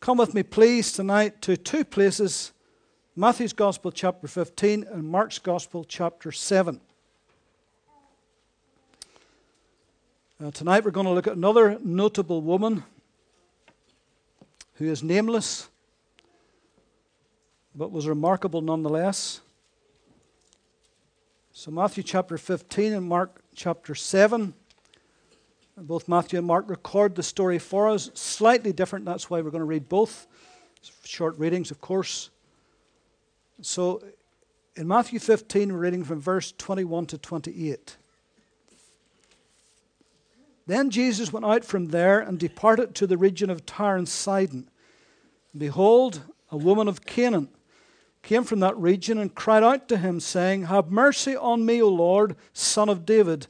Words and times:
Come 0.00 0.16
with 0.16 0.32
me, 0.32 0.42
please, 0.42 0.92
tonight 0.92 1.42
to 1.42 1.58
two 1.58 1.84
places 1.84 2.52
Matthew's 3.14 3.52
Gospel, 3.52 3.92
chapter 3.92 4.26
15, 4.26 4.86
and 4.90 5.04
Mark's 5.04 5.38
Gospel, 5.38 5.84
chapter 5.84 6.32
7. 6.32 6.80
Uh, 10.42 10.50
tonight 10.52 10.86
we're 10.86 10.90
going 10.90 11.04
to 11.04 11.12
look 11.12 11.26
at 11.26 11.36
another 11.36 11.78
notable 11.84 12.40
woman 12.40 12.82
who 14.76 14.86
is 14.86 15.02
nameless, 15.02 15.68
but 17.74 17.92
was 17.92 18.08
remarkable 18.08 18.62
nonetheless. 18.62 19.42
So, 21.52 21.70
Matthew 21.70 22.04
chapter 22.04 22.38
15 22.38 22.94
and 22.94 23.06
Mark 23.06 23.42
chapter 23.54 23.94
7. 23.94 24.54
Both 25.80 26.08
Matthew 26.08 26.38
and 26.38 26.46
Mark 26.46 26.68
record 26.68 27.14
the 27.14 27.22
story 27.22 27.58
for 27.58 27.88
us, 27.88 28.10
slightly 28.14 28.72
different. 28.72 29.04
That's 29.04 29.30
why 29.30 29.40
we're 29.40 29.50
going 29.50 29.60
to 29.60 29.64
read 29.64 29.88
both. 29.88 30.26
Short 31.04 31.38
readings, 31.38 31.70
of 31.70 31.80
course. 31.80 32.30
So, 33.62 34.02
in 34.76 34.88
Matthew 34.88 35.18
15, 35.18 35.72
we're 35.72 35.78
reading 35.78 36.04
from 36.04 36.20
verse 36.20 36.52
21 36.56 37.06
to 37.06 37.18
28. 37.18 37.96
Then 40.66 40.90
Jesus 40.90 41.32
went 41.32 41.44
out 41.44 41.64
from 41.64 41.88
there 41.88 42.20
and 42.20 42.38
departed 42.38 42.94
to 42.94 43.06
the 43.06 43.18
region 43.18 43.50
of 43.50 43.66
Tyre 43.66 43.96
and 43.96 44.08
Sidon. 44.08 44.70
Behold, 45.56 46.22
a 46.50 46.56
woman 46.56 46.86
of 46.86 47.04
Canaan 47.04 47.48
came 48.22 48.44
from 48.44 48.60
that 48.60 48.76
region 48.76 49.18
and 49.18 49.34
cried 49.34 49.62
out 49.62 49.88
to 49.88 49.96
him, 49.96 50.20
saying, 50.20 50.66
Have 50.66 50.90
mercy 50.90 51.34
on 51.34 51.66
me, 51.66 51.82
O 51.82 51.88
Lord, 51.88 52.36
son 52.52 52.88
of 52.88 53.04
David. 53.04 53.46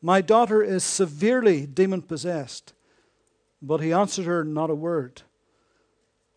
My 0.00 0.20
daughter 0.20 0.62
is 0.62 0.84
severely 0.84 1.66
demon 1.66 2.02
possessed. 2.02 2.72
But 3.60 3.80
he 3.80 3.92
answered 3.92 4.26
her 4.26 4.44
not 4.44 4.70
a 4.70 4.74
word. 4.74 5.22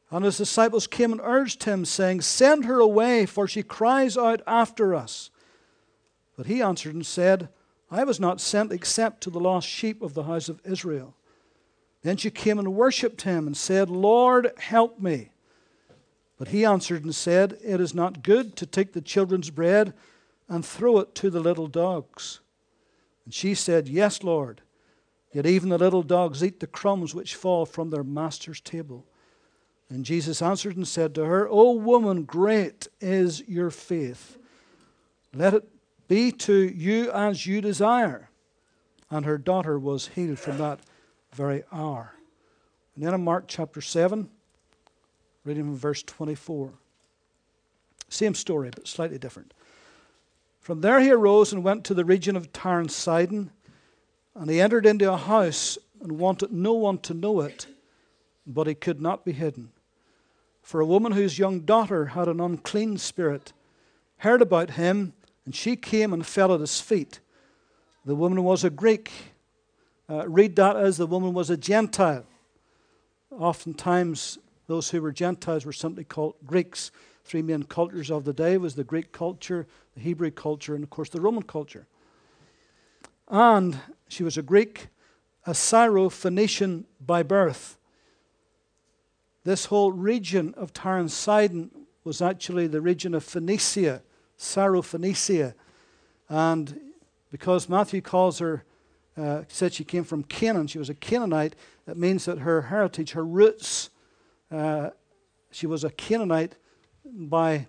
And 0.09 0.25
his 0.25 0.37
disciples 0.37 0.87
came 0.87 1.11
and 1.11 1.21
urged 1.23 1.63
him, 1.63 1.85
saying, 1.85 2.21
Send 2.21 2.65
her 2.65 2.79
away, 2.79 3.25
for 3.25 3.47
she 3.47 3.63
cries 3.63 4.17
out 4.17 4.41
after 4.45 4.93
us. 4.93 5.29
But 6.35 6.47
he 6.47 6.61
answered 6.61 6.93
and 6.93 7.05
said, 7.05 7.49
I 7.89 8.03
was 8.03 8.19
not 8.19 8.41
sent 8.41 8.71
except 8.71 9.21
to 9.21 9.29
the 9.29 9.39
lost 9.39 9.67
sheep 9.67 10.01
of 10.01 10.13
the 10.13 10.23
house 10.23 10.49
of 10.49 10.61
Israel. 10.65 11.15
Then 12.03 12.17
she 12.17 12.31
came 12.31 12.57
and 12.57 12.73
worshipped 12.73 13.21
him 13.21 13.47
and 13.47 13.55
said, 13.55 13.89
Lord, 13.89 14.51
help 14.57 14.99
me. 14.99 15.31
But 16.37 16.49
he 16.49 16.65
answered 16.65 17.03
and 17.03 17.13
said, 17.13 17.57
It 17.63 17.79
is 17.79 17.93
not 17.93 18.23
good 18.23 18.55
to 18.57 18.65
take 18.65 18.93
the 18.93 19.01
children's 19.01 19.51
bread 19.51 19.93
and 20.49 20.65
throw 20.65 20.99
it 20.99 21.13
to 21.15 21.29
the 21.29 21.39
little 21.39 21.67
dogs. 21.67 22.39
And 23.31 23.35
she 23.35 23.55
said, 23.55 23.87
Yes, 23.87 24.23
Lord. 24.23 24.59
Yet 25.31 25.45
even 25.45 25.69
the 25.69 25.77
little 25.77 26.03
dogs 26.03 26.43
eat 26.43 26.59
the 26.59 26.67
crumbs 26.67 27.15
which 27.15 27.35
fall 27.35 27.65
from 27.65 27.89
their 27.89 28.03
master's 28.03 28.59
table. 28.59 29.05
And 29.89 30.03
Jesus 30.03 30.41
answered 30.41 30.75
and 30.75 30.85
said 30.85 31.15
to 31.15 31.23
her, 31.23 31.47
O 31.49 31.71
woman, 31.71 32.23
great 32.23 32.89
is 32.99 33.41
your 33.47 33.69
faith. 33.69 34.37
Let 35.33 35.53
it 35.53 35.63
be 36.09 36.33
to 36.33 36.53
you 36.53 37.09
as 37.13 37.45
you 37.47 37.61
desire. 37.61 38.27
And 39.09 39.25
her 39.25 39.37
daughter 39.37 39.79
was 39.79 40.09
healed 40.09 40.37
from 40.37 40.57
that 40.57 40.81
very 41.33 41.63
hour. 41.71 42.13
And 42.95 43.05
then 43.05 43.13
in 43.13 43.23
Mark 43.23 43.45
chapter 43.47 43.79
7, 43.79 44.29
reading 45.45 45.63
from 45.63 45.77
verse 45.77 46.03
24. 46.03 46.73
Same 48.09 48.35
story, 48.35 48.71
but 48.75 48.89
slightly 48.89 49.17
different. 49.17 49.53
From 50.61 50.81
there 50.81 51.01
he 51.01 51.09
arose 51.11 51.51
and 51.51 51.63
went 51.63 51.83
to 51.85 51.95
the 51.95 52.05
region 52.05 52.35
of 52.35 52.53
Tyre 52.53 52.79
and 52.79 52.91
Sidon, 52.91 53.49
and 54.35 54.47
he 54.47 54.61
entered 54.61 54.85
into 54.85 55.11
a 55.11 55.17
house 55.17 55.79
and 55.99 56.19
wanted 56.19 56.53
no 56.53 56.73
one 56.73 56.99
to 56.99 57.15
know 57.15 57.41
it, 57.41 57.65
but 58.45 58.67
he 58.67 58.75
could 58.75 59.01
not 59.01 59.25
be 59.25 59.31
hidden. 59.31 59.71
For 60.61 60.79
a 60.79 60.85
woman 60.85 61.13
whose 61.13 61.39
young 61.39 61.61
daughter 61.61 62.05
had 62.05 62.27
an 62.27 62.39
unclean 62.39 62.99
spirit 62.99 63.53
heard 64.17 64.43
about 64.43 64.71
him, 64.71 65.13
and 65.45 65.55
she 65.55 65.75
came 65.75 66.13
and 66.13 66.23
fell 66.23 66.53
at 66.53 66.59
his 66.59 66.79
feet. 66.79 67.19
The 68.05 68.15
woman 68.15 68.43
was 68.43 68.63
a 68.63 68.69
Greek. 68.69 69.11
Uh, 70.07 70.29
read 70.29 70.55
that 70.57 70.75
as 70.75 70.97
the 70.97 71.07
woman 71.07 71.33
was 71.33 71.49
a 71.49 71.57
Gentile. 71.57 72.25
Oftentimes, 73.31 74.37
those 74.67 74.91
who 74.91 75.01
were 75.01 75.11
Gentiles 75.11 75.65
were 75.65 75.73
simply 75.73 76.03
called 76.03 76.35
Greeks 76.45 76.91
three 77.23 77.41
main 77.41 77.63
cultures 77.63 78.11
of 78.11 78.25
the 78.25 78.33
day 78.33 78.57
was 78.57 78.75
the 78.75 78.83
Greek 78.83 79.11
culture, 79.11 79.67
the 79.95 80.01
Hebrew 80.01 80.31
culture, 80.31 80.75
and 80.75 80.83
of 80.83 80.89
course 80.89 81.09
the 81.09 81.21
Roman 81.21 81.43
culture. 81.43 81.87
And 83.27 83.79
she 84.07 84.23
was 84.23 84.37
a 84.37 84.41
Greek, 84.41 84.87
a 85.45 85.53
Syro-Phoenician 85.53 86.85
by 86.99 87.23
birth. 87.23 87.77
This 89.43 89.65
whole 89.65 89.91
region 89.91 90.53
of 90.57 90.73
Tyre 90.73 90.99
and 90.99 91.11
Sidon 91.11 91.71
was 92.03 92.21
actually 92.21 92.67
the 92.67 92.81
region 92.81 93.13
of 93.13 93.23
Phoenicia, 93.23 94.01
Syro-Phoenicia. 94.37 95.55
And 96.29 96.79
because 97.31 97.69
Matthew 97.69 98.01
calls 98.01 98.39
her, 98.39 98.63
uh, 99.17 99.43
said 99.47 99.73
she 99.73 99.83
came 99.83 100.03
from 100.03 100.23
Canaan, 100.23 100.67
she 100.67 100.79
was 100.79 100.89
a 100.89 100.93
Canaanite, 100.93 101.55
it 101.87 101.97
means 101.97 102.25
that 102.25 102.39
her 102.39 102.63
heritage, 102.63 103.11
her 103.11 103.25
roots, 103.25 103.89
uh, 104.51 104.91
she 105.51 105.67
was 105.67 105.83
a 105.83 105.89
Canaanite 105.89 106.55
by, 107.05 107.67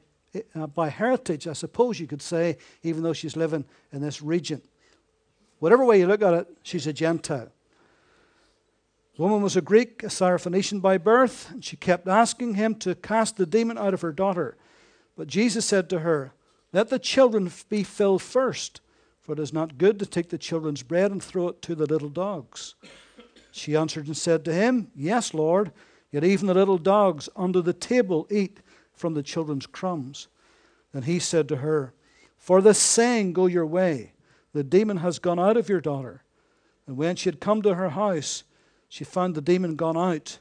uh, 0.55 0.67
by 0.67 0.89
heritage, 0.89 1.47
I 1.47 1.53
suppose 1.53 1.99
you 2.01 2.07
could 2.07 2.23
say, 2.23 2.59
even 2.83 3.03
though 3.03 3.13
she's 3.13 3.37
living 3.37 3.65
in 3.93 4.01
this 4.01 4.23
region. 4.23 4.63
Whatever 5.59 5.85
way 5.85 6.01
you 6.01 6.07
look 6.07 6.23
at 6.23 6.35
it, 6.35 6.49
she's 6.63 6.87
a 6.87 6.93
Gentile. 6.93 7.51
The 9.17 9.23
woman 9.23 9.43
was 9.43 9.57
a 9.57 9.61
Greek, 9.61 10.03
a 10.03 10.07
Syrophoenician 10.07 10.81
by 10.81 10.97
birth, 10.99 11.51
and 11.51 11.65
she 11.65 11.77
kept 11.77 12.09
asking 12.09 12.55
him 12.55 12.75
to 12.77 12.95
cast 12.95 13.37
the 13.37 13.47
demon 13.47 13.77
out 13.77 13.93
of 13.93 14.01
her 14.01 14.13
daughter. 14.13 14.57
But 15.17 15.29
Jesus 15.29 15.67
said 15.67 15.91
to 15.91 16.01
her, 16.01 16.33
Let 16.73 16.89
the 16.89 16.99
children 16.99 17.53
be 17.69 17.83
filled 17.83 18.23
first, 18.23 18.81
for 19.21 19.35
it 19.35 19.39
is 19.39 19.53
not 19.53 19.77
good 19.77 19.99
to 19.99 20.07
take 20.07 20.31
the 20.31 20.39
children's 20.39 20.83
bread 20.83 21.13
and 21.13 21.23
throw 21.23 21.49
it 21.49 21.61
to 21.63 21.75
the 21.75 21.87
little 21.87 22.09
dogs. 22.09 22.75
She 23.51 23.77
answered 23.77 24.07
and 24.07 24.17
said 24.17 24.45
to 24.47 24.55
him, 24.55 24.91
Yes, 24.97 25.35
Lord, 25.35 25.73
yet 26.11 26.25
even 26.25 26.47
the 26.47 26.55
little 26.55 26.79
dogs 26.79 27.29
under 27.37 27.61
the 27.61 27.75
table 27.75 28.27
eat 28.31 28.61
from 29.03 29.15
the 29.15 29.23
children's 29.25 29.67
crumbs. 29.67 30.29
And 30.93 31.07
he 31.07 31.19
said 31.19 31.49
to 31.49 31.57
her, 31.57 31.93
For 32.39 32.63
this 32.63 32.79
saying, 32.79 33.33
go 33.33 33.47
your 33.47 33.67
way. 33.67 34.13
The 34.53 34.63
demon 34.63 34.99
has 34.99 35.19
gone 35.19 35.41
out 35.41 35.57
of 35.57 35.69
your 35.69 35.81
daughter. 35.81 36.23
And 36.87 36.97
when 36.97 37.17
she 37.17 37.29
had 37.29 37.41
come 37.41 37.63
to 37.63 37.75
her 37.75 37.91
house, 37.91 38.45
she 38.89 39.03
found 39.03 39.35
the 39.35 39.41
demon 39.41 39.75
gone 39.75 39.97
out 39.97 40.39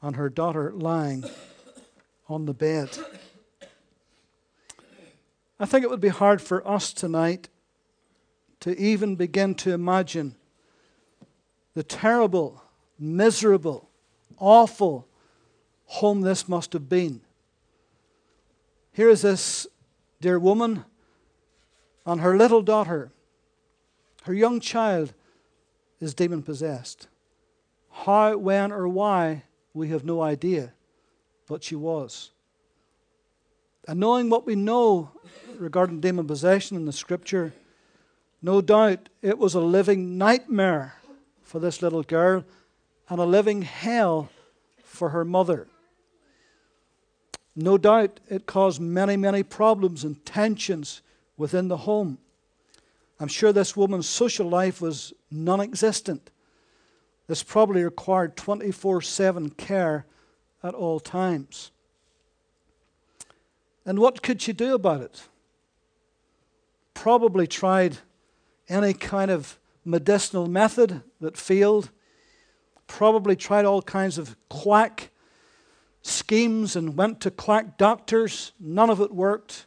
and 0.00 0.16
her 0.16 0.30
daughter 0.30 0.72
lying 0.72 1.22
on 2.30 2.46
the 2.46 2.54
bed. 2.54 2.88
I 5.60 5.66
think 5.66 5.84
it 5.84 5.90
would 5.90 6.00
be 6.00 6.08
hard 6.08 6.40
for 6.40 6.66
us 6.66 6.94
tonight 6.94 7.50
to 8.60 8.74
even 8.80 9.16
begin 9.16 9.54
to 9.56 9.74
imagine 9.74 10.34
the 11.74 11.82
terrible, 11.82 12.62
miserable, 12.98 13.90
awful 14.38 15.06
home 15.84 16.22
this 16.22 16.48
must 16.48 16.72
have 16.72 16.88
been 16.88 17.20
here 18.98 19.10
is 19.10 19.22
this 19.22 19.64
dear 20.20 20.40
woman 20.40 20.84
and 22.04 22.20
her 22.20 22.36
little 22.36 22.62
daughter, 22.62 23.12
her 24.24 24.34
young 24.34 24.58
child, 24.58 25.12
is 26.00 26.14
demon 26.14 26.42
possessed. 26.42 27.06
How, 27.92 28.36
when, 28.36 28.72
or 28.72 28.88
why, 28.88 29.44
we 29.72 29.90
have 29.90 30.04
no 30.04 30.20
idea, 30.20 30.72
but 31.46 31.62
she 31.62 31.76
was. 31.76 32.32
And 33.86 34.00
knowing 34.00 34.30
what 34.30 34.44
we 34.44 34.56
know 34.56 35.12
regarding 35.56 36.00
demon 36.00 36.26
possession 36.26 36.76
in 36.76 36.84
the 36.84 36.92
scripture, 36.92 37.52
no 38.42 38.60
doubt 38.60 39.10
it 39.22 39.38
was 39.38 39.54
a 39.54 39.60
living 39.60 40.18
nightmare 40.18 40.96
for 41.44 41.60
this 41.60 41.82
little 41.82 42.02
girl 42.02 42.44
and 43.08 43.20
a 43.20 43.24
living 43.24 43.62
hell 43.62 44.28
for 44.82 45.10
her 45.10 45.24
mother. 45.24 45.68
No 47.60 47.76
doubt 47.76 48.20
it 48.28 48.46
caused 48.46 48.80
many, 48.80 49.16
many 49.16 49.42
problems 49.42 50.04
and 50.04 50.24
tensions 50.24 51.02
within 51.36 51.66
the 51.66 51.78
home. 51.78 52.18
I'm 53.18 53.26
sure 53.26 53.52
this 53.52 53.76
woman's 53.76 54.08
social 54.08 54.48
life 54.48 54.80
was 54.80 55.12
non 55.28 55.60
existent. 55.60 56.30
This 57.26 57.42
probably 57.42 57.82
required 57.82 58.36
24 58.36 59.02
7 59.02 59.50
care 59.50 60.06
at 60.62 60.72
all 60.72 61.00
times. 61.00 61.72
And 63.84 63.98
what 63.98 64.22
could 64.22 64.40
she 64.40 64.52
do 64.52 64.74
about 64.74 65.00
it? 65.00 65.22
Probably 66.94 67.48
tried 67.48 67.98
any 68.68 68.94
kind 68.94 69.32
of 69.32 69.58
medicinal 69.84 70.46
method 70.46 71.02
that 71.20 71.36
failed. 71.36 71.90
Probably 72.86 73.34
tried 73.34 73.64
all 73.64 73.82
kinds 73.82 74.16
of 74.16 74.36
quack 74.48 75.10
schemes 76.08 76.74
and 76.76 76.96
went 76.96 77.20
to 77.20 77.30
quack 77.30 77.76
doctors. 77.78 78.52
None 78.58 78.90
of 78.90 79.00
it 79.00 79.14
worked. 79.14 79.66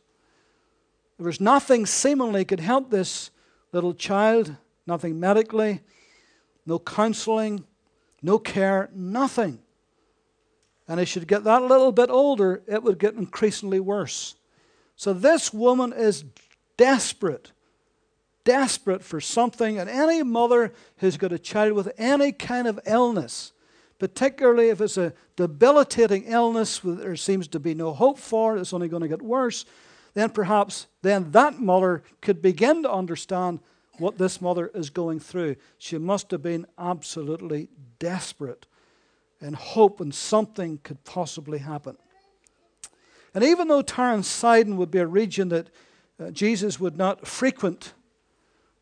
There 1.17 1.27
was 1.27 1.39
nothing 1.39 1.85
seemingly 1.85 2.45
could 2.45 2.59
help 2.59 2.89
this 2.89 3.31
little 3.71 3.93
child, 3.93 4.55
nothing 4.88 5.19
medically, 5.19 5.81
no 6.65 6.79
counseling, 6.79 7.65
no 8.21 8.39
care, 8.39 8.89
nothing. 8.93 9.59
And 10.88 10.99
as 10.99 11.07
she'd 11.07 11.27
get 11.27 11.43
that 11.43 11.61
little 11.61 11.91
bit 11.91 12.09
older, 12.09 12.63
it 12.67 12.83
would 12.83 12.99
get 12.99 13.13
increasingly 13.13 13.79
worse. 13.79 14.35
So 14.95 15.13
this 15.13 15.53
woman 15.53 15.93
is 15.93 16.25
desperate, 16.75 17.51
desperate 18.43 19.03
for 19.03 19.21
something. 19.21 19.79
And 19.79 19.89
any 19.89 20.23
mother 20.23 20.73
who's 20.97 21.17
got 21.17 21.31
a 21.31 21.39
child 21.39 21.73
with 21.73 21.91
any 21.97 22.31
kind 22.31 22.67
of 22.67 22.79
illness, 22.85 23.53
particularly 24.01 24.69
if 24.69 24.81
it's 24.81 24.98
a 24.98 25.13
debilitating 25.36 26.24
illness 26.24 26.83
where 26.83 26.95
there 26.95 27.15
seems 27.15 27.48
to 27.48 27.59
be 27.59 27.75
no 27.75 27.94
hope 27.94 28.18
for, 28.18 28.57
it's 28.57 28.74
only 28.74 28.88
going 28.88 29.03
to 29.03 29.07
get 29.07 29.21
worse, 29.21 29.63
then 30.15 30.31
perhaps 30.31 30.88
then 31.03 31.30
that 31.33 31.59
mother 31.59 32.01
could 32.19 32.42
begin 32.42 32.81
to 32.81 32.92
understand 32.92 33.59
what 34.00 34.18
this 34.18 34.42
mother 34.42 34.71
is 34.74 34.89
going 34.89 35.19
through. 35.19 35.56
She 35.77 36.00
must 36.00 36.31
have 36.31 36.42
been 36.42 36.65
absolutely 36.80 37.69
desperate 38.00 38.65
and 39.39 39.56
hoping 39.56 40.12
something 40.12 40.80
could 40.81 41.03
possibly 41.03 41.59
happen. 41.59 41.95
And 43.36 43.44
even 43.44 43.68
though 43.68 43.83
Tyre 43.83 44.15
and 44.15 44.25
Sidon 44.25 44.77
would 44.77 44.89
be 44.89 44.98
a 44.98 45.06
region 45.06 45.50
that 45.50 45.69
uh, 46.19 46.31
Jesus 46.31 46.80
would 46.80 46.98
not 46.98 47.27
frequent, 47.27 47.94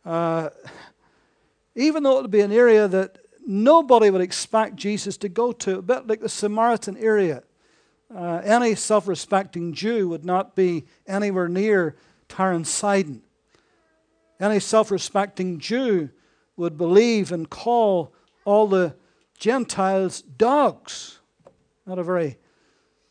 uh, 0.06 0.52
even 1.76 2.04
though 2.04 2.20
it 2.20 2.22
would 2.22 2.32
be 2.32 2.40
an 2.40 2.54
area 2.54 2.88
that 2.88 3.18
nobody 3.50 4.12
would 4.12 4.22
expect 4.22 4.76
Jesus 4.76 5.18
to 5.18 5.28
go 5.28 5.52
to, 5.52 5.80
a 5.80 5.82
bit 5.82 6.08
like 6.08 6.22
the 6.22 6.30
Samaritan 6.30 6.96
area, 6.98 7.44
uh, 8.16 8.42
any 8.44 8.76
self 8.76 9.08
respecting 9.08 9.74
Jew 9.74 10.08
would 10.10 10.24
not 10.24 10.56
be 10.56 10.86
anywhere 11.08 11.50
near 11.50 11.96
Tyre 12.28 12.54
and 12.54 12.68
Sidon. 12.68 13.24
Any 14.40 14.60
self 14.60 14.92
respecting 14.92 15.60
Jew 15.60 16.10
would 16.58 16.78
believe 16.78 17.32
and 17.32 17.50
call 17.50 18.14
all 18.46 18.68
the 18.68 18.96
Gentiles 19.38 20.22
dogs. 20.22 21.20
Not 21.86 22.00
a 22.00 22.04
very 22.04 22.38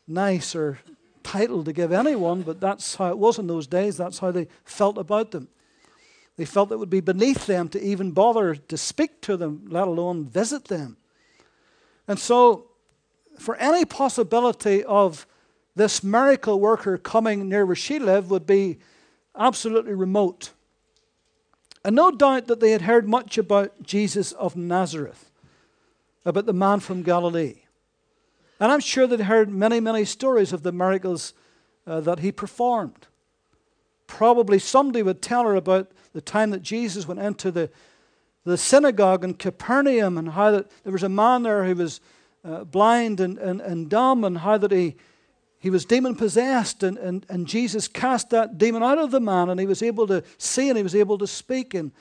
nice 0.07 0.55
or 0.55 0.79
title 1.21 1.63
to 1.65 1.73
give 1.73 1.91
anyone, 1.91 2.43
but 2.43 2.61
that's 2.61 2.95
how 2.95 3.09
it 3.09 3.17
was 3.17 3.39
in 3.39 3.47
those 3.47 3.67
days. 3.67 3.97
That's 3.97 4.19
how 4.19 4.31
they 4.31 4.47
felt 4.63 4.97
about 4.97 5.31
them. 5.31 5.49
They 6.39 6.45
felt 6.45 6.71
it 6.71 6.79
would 6.79 6.89
be 6.89 7.01
beneath 7.01 7.47
them 7.47 7.67
to 7.67 7.83
even 7.83 8.11
bother 8.11 8.55
to 8.55 8.77
speak 8.77 9.19
to 9.23 9.35
them, 9.35 9.65
let 9.67 9.89
alone 9.89 10.23
visit 10.23 10.69
them. 10.69 10.95
And 12.07 12.17
so, 12.17 12.67
for 13.37 13.57
any 13.57 13.83
possibility 13.83 14.81
of 14.85 15.27
this 15.75 16.01
miracle 16.01 16.57
worker 16.57 16.97
coming 16.97 17.49
near 17.49 17.65
where 17.65 17.75
she 17.75 17.99
lived 17.99 18.29
would 18.29 18.47
be 18.47 18.77
absolutely 19.37 19.93
remote. 19.93 20.51
And 21.83 21.97
no 21.97 22.09
doubt 22.09 22.47
that 22.47 22.61
they 22.61 22.71
had 22.71 22.83
heard 22.83 23.05
much 23.05 23.37
about 23.37 23.83
Jesus 23.83 24.31
of 24.31 24.55
Nazareth, 24.55 25.29
about 26.23 26.45
the 26.45 26.53
man 26.53 26.79
from 26.79 27.03
Galilee. 27.03 27.63
And 28.61 28.71
I'm 28.71 28.79
sure 28.79 29.07
they'd 29.07 29.19
heard 29.19 29.49
many, 29.49 29.81
many 29.81 30.05
stories 30.05 30.53
of 30.53 30.63
the 30.63 30.71
miracles 30.71 31.33
uh, 31.85 31.99
that 31.99 32.19
he 32.19 32.31
performed. 32.31 33.07
Probably 34.07 34.57
somebody 34.57 35.03
would 35.03 35.21
tell 35.21 35.43
her 35.43 35.55
about 35.55 35.91
the 36.13 36.21
time 36.21 36.51
that 36.51 36.61
Jesus 36.61 37.07
went 37.07 37.19
into 37.19 37.51
the, 37.51 37.69
the 38.45 38.57
synagogue 38.57 39.23
in 39.23 39.33
Capernaum 39.35 40.17
and 40.17 40.29
how 40.29 40.51
that 40.51 40.71
there 40.83 40.93
was 40.93 41.03
a 41.03 41.09
man 41.09 41.43
there 41.43 41.65
who 41.65 41.75
was 41.75 42.01
uh, 42.43 42.63
blind 42.63 43.19
and, 43.19 43.37
and, 43.37 43.61
and 43.61 43.89
dumb 43.89 44.23
and 44.23 44.39
how 44.39 44.57
that 44.57 44.71
he 44.71 44.95
he 45.59 45.69
was 45.69 45.83
demon 45.83 46.15
possessed, 46.15 46.83
and, 46.83 46.97
and, 46.97 47.25
and 47.29 47.45
Jesus 47.45 47.89
cast 47.89 48.29
that 48.29 48.57
demon 48.57 48.81
out 48.81 48.97
of 48.97 49.11
the 49.11 49.19
man, 49.19 49.49
and 49.49 49.59
he 49.59 49.65
was 49.65 49.83
able 49.83 50.07
to 50.07 50.23
see 50.37 50.69
and 50.69 50.77
he 50.77 50.83
was 50.83 50.95
able 50.95 51.17
to 51.17 51.27
speak. 51.27 51.73
And 51.73 51.91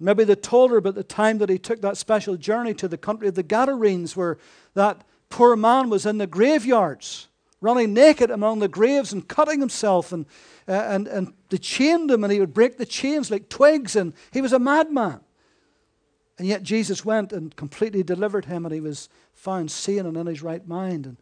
maybe 0.00 0.24
they 0.24 0.34
told 0.34 0.72
her 0.72 0.78
about 0.78 0.96
the 0.96 1.04
time 1.04 1.38
that 1.38 1.48
he 1.48 1.58
took 1.58 1.80
that 1.82 1.96
special 1.96 2.36
journey 2.36 2.74
to 2.74 2.88
the 2.88 2.98
country 2.98 3.28
of 3.28 3.36
the 3.36 3.44
Gadarenes, 3.44 4.16
where 4.16 4.38
that 4.74 5.02
poor 5.30 5.54
man 5.54 5.88
was 5.88 6.04
in 6.04 6.18
the 6.18 6.26
graveyards, 6.26 7.27
running 7.60 7.92
naked 7.92 8.30
among 8.30 8.60
the 8.60 8.68
graves 8.68 9.12
and 9.12 9.28
cutting 9.28 9.60
himself, 9.60 10.12
and, 10.12 10.26
uh, 10.68 10.72
and, 10.72 11.08
and 11.08 11.34
they 11.48 11.58
chained 11.58 12.10
him, 12.10 12.24
and 12.24 12.32
he 12.32 12.40
would 12.40 12.54
break 12.54 12.78
the 12.78 12.86
chains 12.86 13.30
like 13.30 13.48
twigs, 13.48 13.96
and 13.96 14.12
he 14.32 14.40
was 14.40 14.52
a 14.52 14.58
madman. 14.58 15.20
And 16.38 16.46
yet 16.46 16.62
Jesus 16.62 17.04
went 17.04 17.32
and 17.32 17.54
completely 17.56 18.02
delivered 18.02 18.44
him, 18.44 18.64
and 18.64 18.72
he 18.72 18.80
was 18.80 19.08
found 19.34 19.70
sane 19.70 20.06
and 20.06 20.16
in 20.16 20.26
his 20.26 20.42
right 20.42 20.66
mind. 20.66 21.06
And 21.06 21.16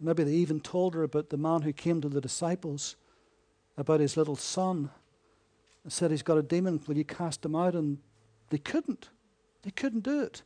Maybe 0.00 0.22
they 0.22 0.32
even 0.32 0.60
told 0.60 0.94
her 0.94 1.02
about 1.02 1.30
the 1.30 1.36
man 1.36 1.62
who 1.62 1.72
came 1.72 2.00
to 2.00 2.08
the 2.08 2.20
disciples 2.20 2.96
about 3.76 4.00
his 4.00 4.16
little 4.16 4.36
son 4.36 4.90
and 5.82 5.92
said, 5.92 6.10
He's 6.10 6.22
got 6.22 6.38
a 6.38 6.42
demon, 6.42 6.80
will 6.86 6.96
you 6.96 7.04
cast 7.04 7.44
him 7.44 7.56
out? 7.56 7.74
And 7.74 7.98
they 8.50 8.58
couldn't. 8.58 9.08
They 9.62 9.70
couldn't 9.70 10.04
do 10.04 10.22
it. 10.22 10.42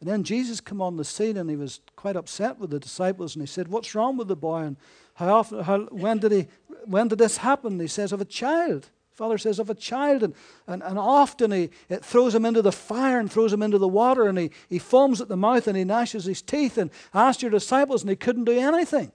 And 0.00 0.08
then 0.08 0.24
Jesus 0.24 0.60
came 0.60 0.82
on 0.82 0.96
the 0.96 1.04
scene 1.04 1.36
and 1.36 1.48
he 1.48 1.56
was 1.56 1.80
quite 1.96 2.16
upset 2.16 2.58
with 2.58 2.70
the 2.70 2.78
disciples 2.78 3.34
and 3.34 3.42
he 3.42 3.46
said, 3.46 3.68
What's 3.68 3.94
wrong 3.94 4.16
with 4.16 4.28
the 4.28 4.36
boy? 4.36 4.60
And 4.60 4.76
how 5.14 5.34
often 5.34 5.62
how, 5.62 5.80
when 5.86 6.18
did 6.18 6.32
he 6.32 6.48
when 6.84 7.08
did 7.08 7.18
this 7.18 7.38
happen? 7.38 7.80
He 7.80 7.86
says, 7.86 8.12
Of 8.12 8.20
a 8.20 8.26
child. 8.26 8.90
Father 9.16 9.38
says 9.38 9.58
of 9.58 9.70
a 9.70 9.74
child, 9.74 10.22
and, 10.22 10.34
and, 10.66 10.82
and 10.82 10.98
often 10.98 11.50
he 11.50 11.70
it 11.88 12.04
throws 12.04 12.34
him 12.34 12.44
into 12.44 12.60
the 12.60 12.70
fire 12.70 13.18
and 13.18 13.32
throws 13.32 13.50
him 13.50 13.62
into 13.62 13.78
the 13.78 13.88
water, 13.88 14.28
and 14.28 14.36
he, 14.36 14.50
he 14.68 14.78
foams 14.78 15.22
at 15.22 15.28
the 15.28 15.38
mouth 15.38 15.66
and 15.66 15.74
he 15.74 15.84
gnashes 15.84 16.26
his 16.26 16.42
teeth 16.42 16.76
and 16.76 16.90
asked 17.14 17.40
your 17.40 17.50
disciples, 17.50 18.02
and 18.02 18.10
he 18.10 18.16
couldn't 18.16 18.44
do 18.44 18.58
anything. 18.58 19.10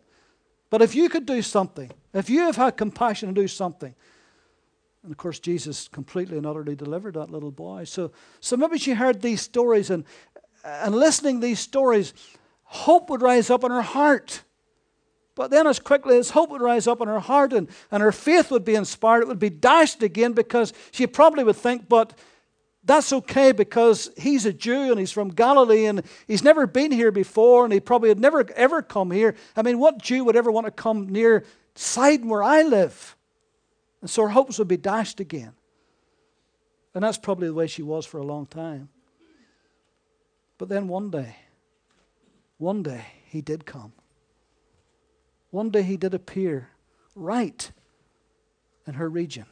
But 0.71 0.81
if 0.81 0.95
you 0.95 1.07
could 1.07 1.27
do 1.27 1.43
something, 1.43 1.91
if 2.15 2.31
you 2.31 2.39
have 2.39 2.55
had 2.55 2.77
compassion 2.77 3.29
and 3.29 3.35
do 3.35 3.47
something, 3.47 3.93
and 5.03 5.11
of 5.11 5.17
course, 5.17 5.39
Jesus 5.39 5.87
completely 5.87 6.37
and 6.37 6.45
utterly 6.45 6.75
delivered 6.75 7.15
that 7.15 7.31
little 7.31 7.51
boy. 7.51 7.85
So, 7.85 8.11
so 8.39 8.55
maybe 8.55 8.77
she 8.77 8.93
heard 8.93 9.21
these 9.21 9.41
stories, 9.41 9.89
and, 9.89 10.03
and 10.63 10.95
listening 10.95 11.39
these 11.39 11.59
stories, 11.59 12.13
hope 12.63 13.09
would 13.09 13.21
rise 13.21 13.49
up 13.49 13.63
in 13.63 13.71
her 13.71 13.81
heart. 13.81 14.43
But 15.35 15.49
then, 15.49 15.65
as 15.65 15.79
quickly 15.79 16.17
as 16.17 16.31
hope 16.31 16.49
would 16.49 16.61
rise 16.61 16.87
up 16.87 17.01
in 17.01 17.07
her 17.07 17.19
heart 17.19 17.53
and, 17.53 17.69
and 17.89 18.03
her 18.03 18.11
faith 18.11 18.51
would 18.51 18.65
be 18.65 18.75
inspired, 18.75 19.21
it 19.21 19.27
would 19.27 19.39
be 19.39 19.49
dashed 19.49 20.03
again 20.03 20.33
because 20.33 20.73
she 20.91 21.07
probably 21.07 21.43
would 21.43 21.55
think, 21.55 21.87
but 21.87 22.13
that's 22.83 23.13
okay 23.13 23.51
because 23.51 24.11
he's 24.17 24.45
a 24.45 24.53
Jew 24.53 24.91
and 24.91 24.99
he's 24.99 25.11
from 25.11 25.29
Galilee 25.29 25.85
and 25.85 26.03
he's 26.27 26.43
never 26.43 26.65
been 26.65 26.91
here 26.91 27.11
before 27.11 27.63
and 27.63 27.73
he 27.73 27.79
probably 27.79 28.09
had 28.09 28.19
never 28.19 28.45
ever 28.55 28.81
come 28.81 29.11
here. 29.11 29.35
I 29.55 29.61
mean, 29.61 29.79
what 29.79 30.01
Jew 30.01 30.23
would 30.25 30.35
ever 30.35 30.51
want 30.51 30.65
to 30.65 30.71
come 30.71 31.09
near 31.09 31.45
Sidon 31.75 32.27
where 32.27 32.43
I 32.43 32.63
live? 32.63 33.15
And 34.01 34.09
so 34.09 34.23
her 34.23 34.29
hopes 34.29 34.57
would 34.57 34.67
be 34.67 34.77
dashed 34.77 35.19
again. 35.19 35.53
And 36.93 37.03
that's 37.03 37.17
probably 37.17 37.47
the 37.47 37.53
way 37.53 37.67
she 37.67 37.83
was 37.83 38.05
for 38.05 38.17
a 38.17 38.23
long 38.23 38.47
time. 38.47 38.89
But 40.61 40.69
then 40.69 40.87
one 40.87 41.09
day, 41.09 41.37
one 42.59 42.83
day, 42.83 43.03
he 43.25 43.41
did 43.41 43.65
come. 43.65 43.93
One 45.49 45.71
day 45.71 45.81
he 45.81 45.97
did 45.97 46.13
appear 46.13 46.69
right 47.15 47.71
in 48.85 48.93
her 48.93 49.09
region. 49.09 49.47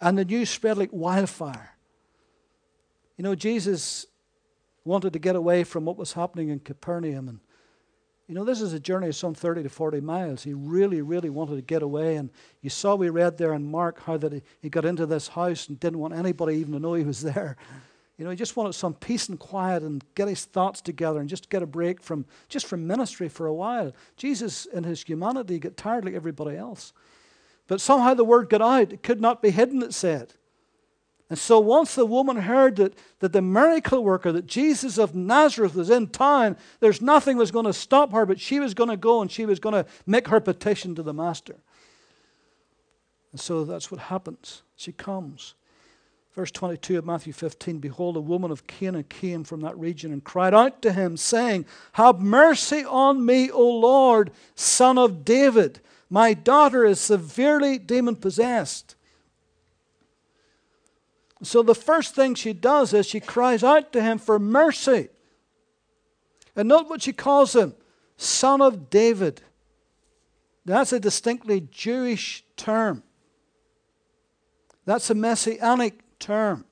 And 0.00 0.16
the 0.16 0.24
news 0.24 0.48
spread 0.48 0.78
like 0.78 0.90
wildfire. 0.92 1.72
You 3.16 3.24
know, 3.24 3.34
Jesus 3.34 4.06
wanted 4.84 5.12
to 5.14 5.18
get 5.18 5.34
away 5.34 5.64
from 5.64 5.84
what 5.84 5.96
was 5.96 6.12
happening 6.12 6.50
in 6.50 6.60
Capernaum. 6.60 7.28
And, 7.28 7.40
you 8.28 8.36
know, 8.36 8.44
this 8.44 8.60
is 8.60 8.74
a 8.74 8.78
journey 8.78 9.08
of 9.08 9.16
some 9.16 9.34
30 9.34 9.64
to 9.64 9.68
40 9.68 10.00
miles. 10.02 10.44
He 10.44 10.54
really, 10.54 11.02
really 11.02 11.30
wanted 11.30 11.56
to 11.56 11.62
get 11.62 11.82
away. 11.82 12.14
And 12.14 12.30
you 12.62 12.70
saw, 12.70 12.94
we 12.94 13.08
read 13.08 13.38
there 13.38 13.54
in 13.54 13.68
Mark 13.68 14.04
how 14.04 14.18
that 14.18 14.34
he, 14.34 14.42
he 14.62 14.70
got 14.70 14.84
into 14.84 15.04
this 15.04 15.26
house 15.26 15.68
and 15.68 15.80
didn't 15.80 15.98
want 15.98 16.14
anybody 16.14 16.58
even 16.58 16.74
to 16.74 16.78
know 16.78 16.94
he 16.94 17.02
was 17.02 17.22
there. 17.22 17.56
You 18.18 18.24
know, 18.24 18.30
he 18.30 18.36
just 18.36 18.56
wanted 18.56 18.72
some 18.72 18.94
peace 18.94 19.28
and 19.28 19.38
quiet 19.38 19.82
and 19.82 20.02
get 20.14 20.28
his 20.28 20.46
thoughts 20.46 20.80
together 20.80 21.20
and 21.20 21.28
just 21.28 21.50
get 21.50 21.62
a 21.62 21.66
break 21.66 22.00
from 22.00 22.24
just 22.48 22.66
from 22.66 22.86
ministry 22.86 23.28
for 23.28 23.46
a 23.46 23.54
while. 23.54 23.92
Jesus, 24.16 24.64
in 24.66 24.84
his 24.84 25.02
humanity, 25.02 25.58
got 25.58 25.76
tired 25.76 26.04
like 26.04 26.14
everybody 26.14 26.56
else. 26.56 26.94
But 27.66 27.80
somehow 27.80 28.14
the 28.14 28.24
word 28.24 28.48
got 28.48 28.62
out. 28.62 28.92
It 28.92 29.02
could 29.02 29.20
not 29.20 29.42
be 29.42 29.50
hidden, 29.50 29.82
it 29.82 29.92
said. 29.92 30.32
And 31.28 31.38
so 31.38 31.58
once 31.58 31.94
the 31.94 32.06
woman 32.06 32.36
heard 32.36 32.76
that, 32.76 32.94
that 33.18 33.32
the 33.32 33.42
miracle 33.42 34.02
worker, 34.02 34.30
that 34.30 34.46
Jesus 34.46 34.96
of 34.96 35.14
Nazareth 35.14 35.74
was 35.74 35.90
in 35.90 36.06
town, 36.06 36.56
there's 36.78 37.02
nothing 37.02 37.36
was 37.36 37.50
going 37.50 37.66
to 37.66 37.72
stop 37.72 38.12
her, 38.12 38.24
but 38.24 38.40
she 38.40 38.60
was 38.60 38.74
going 38.74 38.90
to 38.90 38.96
go 38.96 39.20
and 39.20 39.30
she 39.30 39.44
was 39.44 39.58
going 39.58 39.74
to 39.74 39.90
make 40.06 40.28
her 40.28 40.40
petition 40.40 40.94
to 40.94 41.02
the 41.02 41.12
master. 41.12 41.56
And 43.32 43.40
so 43.40 43.64
that's 43.64 43.90
what 43.90 44.00
happens. 44.02 44.62
She 44.76 44.92
comes. 44.92 45.54
Verse 46.36 46.50
22 46.50 46.98
of 46.98 47.06
Matthew 47.06 47.32
15 47.32 47.78
Behold, 47.78 48.14
a 48.14 48.20
woman 48.20 48.50
of 48.50 48.66
Canaan 48.66 49.06
came 49.08 49.42
from 49.42 49.62
that 49.62 49.76
region 49.78 50.12
and 50.12 50.22
cried 50.22 50.52
out 50.52 50.82
to 50.82 50.92
him, 50.92 51.16
saying, 51.16 51.64
Have 51.94 52.20
mercy 52.20 52.84
on 52.84 53.24
me, 53.24 53.50
O 53.50 53.66
Lord, 53.66 54.30
son 54.54 54.98
of 54.98 55.24
David. 55.24 55.80
My 56.10 56.34
daughter 56.34 56.84
is 56.84 57.00
severely 57.00 57.78
demon 57.78 58.16
possessed. 58.16 58.96
So 61.42 61.62
the 61.62 61.74
first 61.74 62.14
thing 62.14 62.34
she 62.34 62.52
does 62.52 62.92
is 62.92 63.06
she 63.06 63.18
cries 63.18 63.64
out 63.64 63.92
to 63.94 64.02
him 64.02 64.18
for 64.18 64.38
mercy. 64.38 65.08
And 66.54 66.68
note 66.68 66.88
what 66.88 67.02
she 67.02 67.14
calls 67.14 67.56
him 67.56 67.74
son 68.18 68.60
of 68.60 68.90
David. 68.90 69.40
That's 70.66 70.92
a 70.92 71.00
distinctly 71.00 71.66
Jewish 71.70 72.44
term. 72.56 73.02
That's 74.84 75.08
a 75.10 75.14
messianic 75.14 76.00
term. 76.18 76.64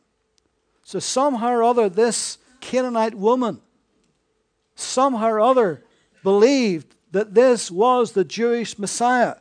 So, 0.82 0.98
somehow 0.98 1.50
or 1.50 1.62
other, 1.62 1.88
this 1.88 2.38
Canaanite 2.60 3.14
woman, 3.14 3.60
somehow 4.74 5.28
or 5.28 5.40
other, 5.40 5.84
believed 6.22 6.94
that 7.12 7.34
this 7.34 7.70
was 7.70 8.12
the 8.12 8.24
Jewish 8.24 8.78
Messiah. 8.78 9.36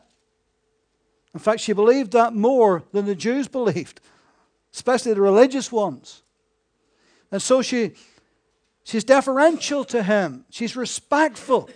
In 1.34 1.40
fact, 1.40 1.60
she 1.60 1.74
believed 1.74 2.12
that 2.12 2.34
more 2.34 2.84
than 2.92 3.06
the 3.06 3.16
Jews 3.16 3.48
believed, 3.48 4.00
especially 4.74 5.14
the 5.14 5.22
religious 5.22 5.72
ones. 5.72 6.22
And 7.32 7.42
so 7.42 7.62
she, 7.64 7.94
she's 8.84 9.04
deferential 9.04 9.84
to 9.86 10.04
him, 10.04 10.46
she's 10.50 10.76
respectful. 10.76 11.70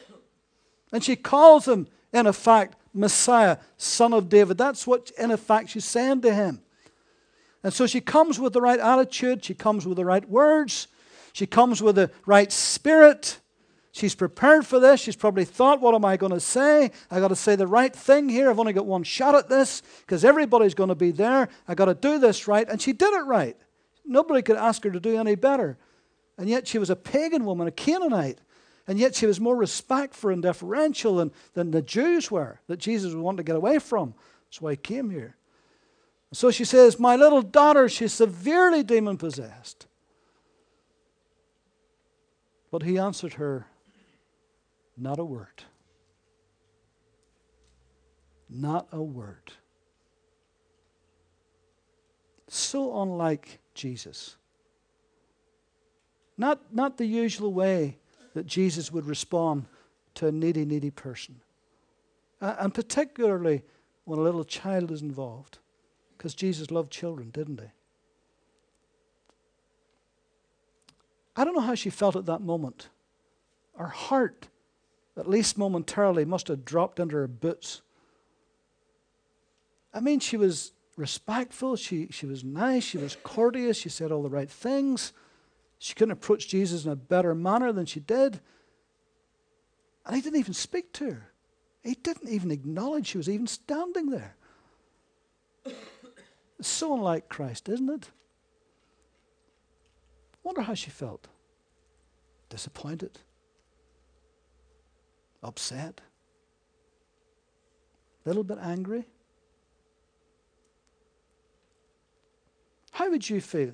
And 0.94 1.04
she 1.04 1.16
calls 1.16 1.68
him, 1.68 1.88
in 2.14 2.28
effect, 2.28 2.76
Messiah, 2.94 3.58
son 3.76 4.14
of 4.14 4.30
David. 4.30 4.58
That's 4.58 4.88
what, 4.88 5.12
in 5.18 5.32
effect, 5.32 5.70
she's 5.70 5.84
saying 5.84 6.22
to 6.22 6.34
him. 6.34 6.62
And 7.64 7.74
so 7.74 7.88
she 7.88 8.02
comes 8.02 8.40
with 8.40 8.54
the 8.54 8.62
right 8.62 8.80
attitude, 8.80 9.44
she 9.44 9.54
comes 9.54 9.86
with 9.86 9.98
the 9.98 10.06
right 10.06 10.28
words, 10.30 10.88
she 11.34 11.46
comes 11.46 11.82
with 11.82 11.96
the 11.96 12.12
right 12.26 12.52
spirit. 12.52 13.40
She's 13.92 14.14
prepared 14.14 14.64
for 14.64 14.80
this. 14.80 15.00
She's 15.00 15.16
probably 15.16 15.44
thought, 15.44 15.82
what 15.82 15.96
am 15.96 16.06
I 16.06 16.18
going 16.18 16.32
to 16.32 16.40
say? 16.40 16.92
I 17.10 17.20
got 17.20 17.30
to 17.30 17.36
say 17.36 17.56
the 17.56 17.66
right 17.66 17.96
thing 17.96 18.30
here. 18.30 18.48
I've 18.48 18.60
only 18.60 18.74
got 18.74 18.86
one 18.86 19.02
shot 19.02 19.34
at 19.34 19.50
this 19.50 19.82
because 20.02 20.24
everybody's 20.24 20.76
going 20.76 20.90
to 20.90 20.96
be 20.96 21.10
there. 21.10 21.50
I 21.68 21.74
got 21.74 21.86
to 21.86 21.96
do 21.96 22.20
this 22.20 22.48
right. 22.48 22.70
And 22.70 22.80
she 22.80 22.94
did 22.94 23.12
it 23.16 23.26
right. 23.26 23.58
Nobody 24.06 24.44
could 24.44 24.56
ask 24.56 24.84
her 24.84 24.92
to 24.92 25.00
do 25.00 25.18
any 25.18 25.34
better. 25.34 25.80
And 26.38 26.48
yet 26.48 26.68
she 26.68 26.78
was 26.78 26.92
a 26.92 26.96
pagan 26.96 27.44
woman, 27.44 27.68
a 27.68 27.72
Canaanite. 27.72 28.40
And 28.88 29.00
yet 29.00 29.16
she 29.16 29.26
was 29.26 29.40
more 29.40 29.56
respectful 29.56 30.30
and 30.30 30.44
deferential 30.44 31.16
than, 31.16 31.32
than 31.54 31.72
the 31.72 31.82
Jews 31.82 32.30
were 32.30 32.62
that 32.68 32.78
Jesus 32.78 33.14
would 33.14 33.24
want 33.24 33.38
to 33.38 33.44
get 33.44 33.56
away 33.56 33.80
from. 33.80 34.14
That's 34.46 34.62
why 34.62 34.72
he 34.72 34.78
came 34.78 35.10
here. 35.10 35.36
So 36.34 36.52
she 36.52 36.66
says, 36.66 37.00
My 37.00 37.16
little 37.16 37.42
daughter, 37.42 37.88
she's 37.88 38.14
severely 38.14 38.84
demon 38.84 39.18
possessed. 39.18 39.88
But 42.72 42.84
he 42.84 42.98
answered 42.98 43.34
her, 43.34 43.68
not 44.98 45.20
a 45.20 45.24
word. 45.24 45.64
Not 48.50 48.88
a 48.92 49.02
word. 49.02 49.54
So 52.48 53.02
unlike 53.02 53.60
Jesus. 53.76 54.38
Not, 56.38 56.74
not 56.74 56.98
the 56.98 57.06
usual 57.06 57.54
way 57.54 57.98
that 58.34 58.48
Jesus 58.48 58.92
would 58.92 59.06
respond 59.06 59.66
to 60.16 60.28
a 60.28 60.32
needy, 60.32 60.66
needy 60.66 60.92
person. 60.92 61.42
and 62.42 62.74
particularly 62.74 63.64
when 64.06 64.20
a 64.20 64.22
little 64.22 64.44
child 64.44 64.92
is 64.92 65.02
involved. 65.02 65.60
Because 66.18 66.34
Jesus 66.34 66.72
loved 66.72 66.92
children, 66.92 67.30
didn't 67.30 67.62
he? 67.62 67.68
I 71.36 71.44
don't 71.44 71.54
know 71.54 71.62
how 71.62 71.76
she 71.76 71.92
felt 71.92 72.16
at 72.16 72.26
that 72.26 72.42
moment. 72.42 72.90
Her 73.78 73.88
heart 73.88 74.48
at 75.18 75.28
least 75.28 75.58
momentarily, 75.58 76.26
must 76.26 76.48
have 76.48 76.64
dropped 76.64 77.00
under 77.00 77.20
her 77.20 77.28
boots. 77.28 77.82
I 79.94 80.00
mean, 80.00 80.20
she 80.20 80.38
was 80.38 80.74
respectful, 80.96 81.76
she, 81.76 82.08
she 82.12 82.26
was 82.26 82.44
nice, 82.44 82.84
she 82.84 82.98
was 82.98 83.18
courteous, 83.24 83.78
she 83.78 83.90
said 83.90 84.12
all 84.12 84.22
the 84.22 84.30
right 84.30 84.50
things. 84.50 85.14
She 85.80 85.96
couldn't 85.96 86.12
approach 86.12 86.48
Jesus 86.48 86.86
in 86.86 86.92
a 86.92 86.96
better 86.96 87.34
manner 87.34 87.72
than 87.72 87.86
she 87.86 88.00
did. 88.00 88.40
And 90.06 90.16
he 90.16 90.22
didn't 90.22 90.40
even 90.40 90.54
speak 90.54 90.94
to 90.94 91.06
her. 91.06 91.32
He 91.84 91.96
didn't 91.96 92.30
even 92.30 92.52
acknowledge 92.52 93.08
she 93.08 93.18
was 93.18 93.30
even 93.30 93.48
standing 93.48 94.10
there. 94.10 94.36
So 96.62 96.94
unlike 96.96 97.30
Christ, 97.30 97.70
isn't 97.70 97.90
it? 97.90 98.10
Wonder 100.44 100.62
how 100.62 100.74
she 100.74 100.90
felt. 100.90 101.28
Disappointed 102.50 103.20
upset, 105.44 106.02
a 108.26 108.30
little 108.30 108.44
bit 108.44 108.58
angry? 108.62 109.06
How 112.92 113.10
would 113.10 113.30
you 113.30 113.40
feel? 113.40 113.74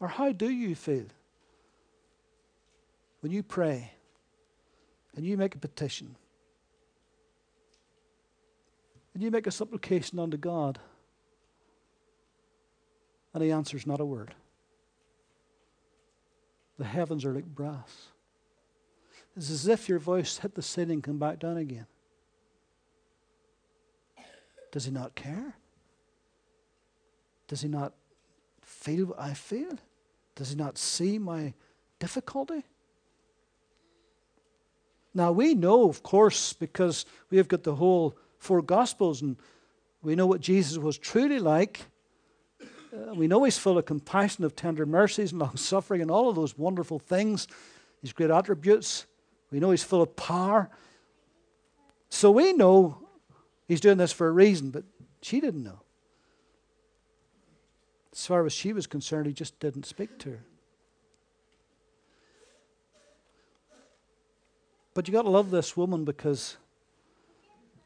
Or 0.00 0.08
how 0.08 0.32
do 0.32 0.48
you 0.48 0.74
feel 0.74 1.04
when 3.20 3.32
you 3.32 3.42
pray 3.42 3.92
and 5.14 5.26
you 5.26 5.36
make 5.36 5.54
a 5.54 5.58
petition 5.58 6.16
and 9.12 9.22
you 9.22 9.30
make 9.30 9.46
a 9.46 9.50
supplication 9.50 10.18
unto 10.18 10.38
God 10.38 10.78
and 13.34 13.42
He 13.42 13.50
answers 13.50 13.86
not 13.86 14.00
a 14.00 14.04
word? 14.04 14.34
The 16.78 16.84
heavens 16.84 17.24
are 17.24 17.34
like 17.34 17.44
brass. 17.44 18.08
It's 19.36 19.50
as 19.50 19.68
if 19.68 19.88
your 19.88 19.98
voice 19.98 20.38
hit 20.38 20.54
the 20.54 20.62
ceiling 20.62 20.92
and 20.92 21.02
come 21.02 21.18
back 21.18 21.38
down 21.38 21.56
again. 21.56 21.86
Does 24.72 24.84
he 24.84 24.90
not 24.90 25.14
care? 25.14 25.54
Does 27.48 27.60
he 27.60 27.68
not 27.68 27.92
feel 28.62 29.06
what 29.06 29.20
I 29.20 29.34
feel? 29.34 29.78
Does 30.36 30.50
he 30.50 30.56
not 30.56 30.78
see 30.78 31.18
my 31.18 31.52
difficulty? 31.98 32.64
Now, 35.12 35.32
we 35.32 35.54
know, 35.54 35.88
of 35.88 36.02
course, 36.02 36.52
because 36.52 37.04
we 37.30 37.36
have 37.38 37.48
got 37.48 37.64
the 37.64 37.74
whole 37.74 38.16
four 38.38 38.62
Gospels 38.62 39.22
and 39.22 39.36
we 40.02 40.14
know 40.14 40.26
what 40.26 40.40
Jesus 40.40 40.78
was 40.78 40.96
truly 40.96 41.40
like. 41.40 41.89
Uh, 42.92 43.14
we 43.14 43.28
know 43.28 43.44
he's 43.44 43.58
full 43.58 43.78
of 43.78 43.86
compassion, 43.86 44.44
of 44.44 44.56
tender 44.56 44.84
mercies, 44.86 45.32
and 45.32 45.40
long 45.40 45.56
suffering, 45.56 46.02
and 46.02 46.10
all 46.10 46.28
of 46.28 46.36
those 46.36 46.56
wonderful 46.58 46.98
things, 46.98 47.46
his 48.00 48.12
great 48.12 48.30
attributes. 48.30 49.06
We 49.50 49.60
know 49.60 49.70
he's 49.70 49.84
full 49.84 50.02
of 50.02 50.16
power. 50.16 50.70
So 52.08 52.30
we 52.30 52.52
know 52.52 52.98
he's 53.68 53.80
doing 53.80 53.98
this 53.98 54.12
for 54.12 54.26
a 54.26 54.32
reason, 54.32 54.70
but 54.70 54.84
she 55.22 55.40
didn't 55.40 55.62
know. 55.62 55.80
As 58.12 58.26
far 58.26 58.44
as 58.44 58.52
she 58.52 58.72
was 58.72 58.86
concerned, 58.86 59.26
he 59.26 59.32
just 59.32 59.58
didn't 59.60 59.86
speak 59.86 60.18
to 60.18 60.30
her. 60.30 60.44
But 64.94 65.06
you've 65.06 65.14
got 65.14 65.22
to 65.22 65.30
love 65.30 65.50
this 65.50 65.76
woman 65.76 66.04
because 66.04 66.56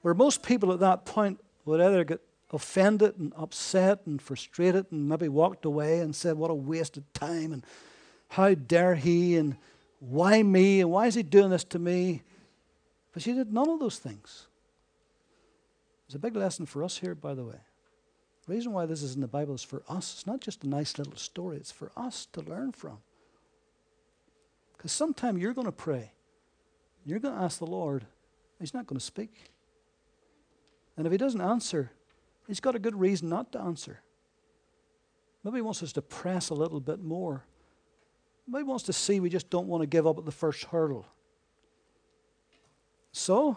where 0.00 0.14
most 0.14 0.42
people 0.42 0.72
at 0.72 0.80
that 0.80 1.04
point 1.04 1.38
would 1.64 1.80
either 1.80 2.04
get 2.04 2.20
offended 2.54 3.18
and 3.18 3.32
upset 3.36 4.00
and 4.06 4.22
frustrated 4.22 4.86
and 4.90 5.08
maybe 5.08 5.28
walked 5.28 5.64
away 5.64 6.00
and 6.00 6.14
said, 6.14 6.36
What 6.36 6.50
a 6.50 6.54
waste 6.54 6.96
of 6.96 7.12
time 7.12 7.52
and 7.52 7.64
how 8.28 8.54
dare 8.54 8.94
he 8.94 9.36
and 9.36 9.56
why 10.00 10.42
me? 10.42 10.80
And 10.80 10.90
why 10.90 11.06
is 11.06 11.14
he 11.14 11.22
doing 11.22 11.50
this 11.50 11.64
to 11.64 11.78
me? 11.78 12.22
But 13.12 13.22
she 13.22 13.32
did 13.32 13.52
none 13.52 13.68
of 13.68 13.80
those 13.80 13.98
things. 13.98 14.46
It's 16.06 16.14
a 16.14 16.18
big 16.18 16.36
lesson 16.36 16.66
for 16.66 16.82
us 16.84 16.98
here, 16.98 17.14
by 17.14 17.34
the 17.34 17.44
way. 17.44 17.58
The 18.46 18.54
reason 18.54 18.72
why 18.72 18.86
this 18.86 19.02
is 19.02 19.14
in 19.14 19.20
the 19.20 19.28
Bible 19.28 19.54
is 19.54 19.62
for 19.62 19.82
us. 19.88 20.14
It's 20.14 20.26
not 20.26 20.40
just 20.40 20.64
a 20.64 20.68
nice 20.68 20.98
little 20.98 21.16
story, 21.16 21.56
it's 21.56 21.72
for 21.72 21.90
us 21.96 22.26
to 22.32 22.40
learn 22.42 22.72
from. 22.72 22.98
Because 24.76 24.92
sometime 24.92 25.38
you're 25.38 25.54
going 25.54 25.66
to 25.66 25.72
pray, 25.72 26.12
you're 27.06 27.18
going 27.18 27.34
to 27.34 27.40
ask 27.40 27.58
the 27.58 27.66
Lord, 27.66 28.04
He's 28.60 28.74
not 28.74 28.86
going 28.86 28.98
to 28.98 29.04
speak. 29.04 29.50
And 30.96 31.06
if 31.06 31.12
He 31.12 31.18
doesn't 31.18 31.40
answer, 31.40 31.90
He's 32.46 32.60
got 32.60 32.74
a 32.74 32.78
good 32.78 32.98
reason 32.98 33.28
not 33.28 33.52
to 33.52 33.60
answer. 33.60 34.00
Maybe 35.42 35.58
He 35.58 35.62
wants 35.62 35.82
us 35.82 35.92
to 35.94 36.02
press 36.02 36.50
a 36.50 36.54
little 36.54 36.80
bit 36.80 37.02
more 37.02 37.44
Maybe 38.46 38.64
he 38.64 38.68
wants 38.68 38.84
to 38.84 38.92
see 38.92 39.20
we 39.20 39.30
just 39.30 39.50
don't 39.50 39.68
want 39.68 39.82
to 39.82 39.86
give 39.86 40.06
up 40.06 40.18
at 40.18 40.24
the 40.24 40.32
first 40.32 40.64
hurdle. 40.64 41.06
So, 43.12 43.56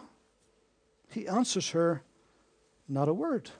he 1.10 1.26
answers 1.26 1.70
her 1.70 2.02
not 2.88 3.08
a 3.08 3.14
word. 3.14 3.50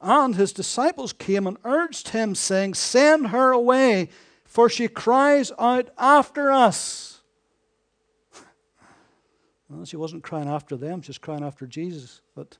And 0.00 0.34
his 0.34 0.52
disciples 0.52 1.12
came 1.12 1.46
and 1.46 1.56
urged 1.64 2.10
him, 2.10 2.34
saying, 2.34 2.74
Send 2.74 3.28
her 3.28 3.50
away, 3.50 4.10
for 4.44 4.68
she 4.68 4.88
cries 4.88 5.50
out 5.58 5.90
after 5.98 6.50
us. 6.50 7.20
Well, 9.68 9.84
she 9.84 9.96
wasn't 9.96 10.22
crying 10.22 10.48
after 10.48 10.76
them, 10.76 11.02
she 11.02 11.10
was 11.10 11.18
crying 11.18 11.44
after 11.44 11.66
Jesus. 11.66 12.22
But 12.34 12.58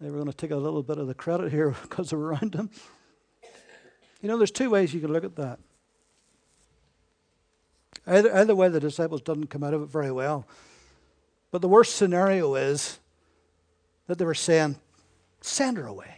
they 0.00 0.08
were 0.10 0.16
going 0.16 0.30
to 0.30 0.36
take 0.36 0.50
a 0.50 0.56
little 0.56 0.82
bit 0.82 0.98
of 0.98 1.06
the 1.06 1.14
credit 1.14 1.52
here 1.52 1.70
because 1.82 2.10
they're 2.10 2.18
around 2.18 2.54
him. 2.54 2.70
You 4.22 4.28
know, 4.28 4.38
there's 4.38 4.50
two 4.50 4.70
ways 4.70 4.92
you 4.92 5.00
can 5.00 5.12
look 5.12 5.24
at 5.24 5.36
that. 5.36 5.58
Either, 8.06 8.34
either 8.34 8.54
way, 8.54 8.68
the 8.68 8.80
disciples 8.80 9.20
didn't 9.20 9.48
come 9.48 9.62
out 9.62 9.74
of 9.74 9.82
it 9.82 9.88
very 9.88 10.10
well. 10.10 10.46
But 11.50 11.62
the 11.62 11.68
worst 11.68 11.96
scenario 11.96 12.54
is 12.54 12.98
that 14.06 14.18
they 14.18 14.24
were 14.24 14.34
saying, 14.34 14.76
send 15.40 15.76
her 15.76 15.86
away. 15.86 16.16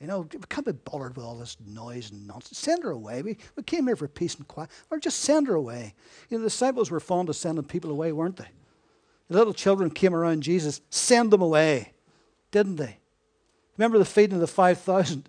You 0.00 0.08
know, 0.08 0.20
we 0.20 0.40
can't 0.48 0.66
be 0.66 0.72
bothered 0.72 1.16
with 1.16 1.24
all 1.24 1.38
this 1.38 1.56
noise 1.66 2.10
and 2.10 2.26
nonsense. 2.26 2.58
Send 2.58 2.82
her 2.82 2.90
away. 2.90 3.22
We, 3.22 3.38
we 3.56 3.62
came 3.62 3.86
here 3.86 3.96
for 3.96 4.08
peace 4.08 4.34
and 4.34 4.46
quiet. 4.46 4.70
Or 4.90 4.98
just 4.98 5.20
send 5.20 5.46
her 5.46 5.54
away. 5.54 5.94
You 6.28 6.36
know, 6.36 6.42
the 6.42 6.50
disciples 6.50 6.90
were 6.90 7.00
fond 7.00 7.28
of 7.28 7.36
sending 7.36 7.64
people 7.64 7.90
away, 7.90 8.12
weren't 8.12 8.36
they? 8.36 8.48
The 9.28 9.38
little 9.38 9.54
children 9.54 9.90
came 9.90 10.14
around 10.14 10.42
Jesus, 10.42 10.82
send 10.90 11.30
them 11.30 11.40
away, 11.40 11.93
didn't 12.54 12.76
they? 12.76 12.98
Remember 13.76 13.98
the 13.98 14.04
feeding 14.04 14.36
of 14.36 14.40
the 14.40 14.46
5,000? 14.46 15.28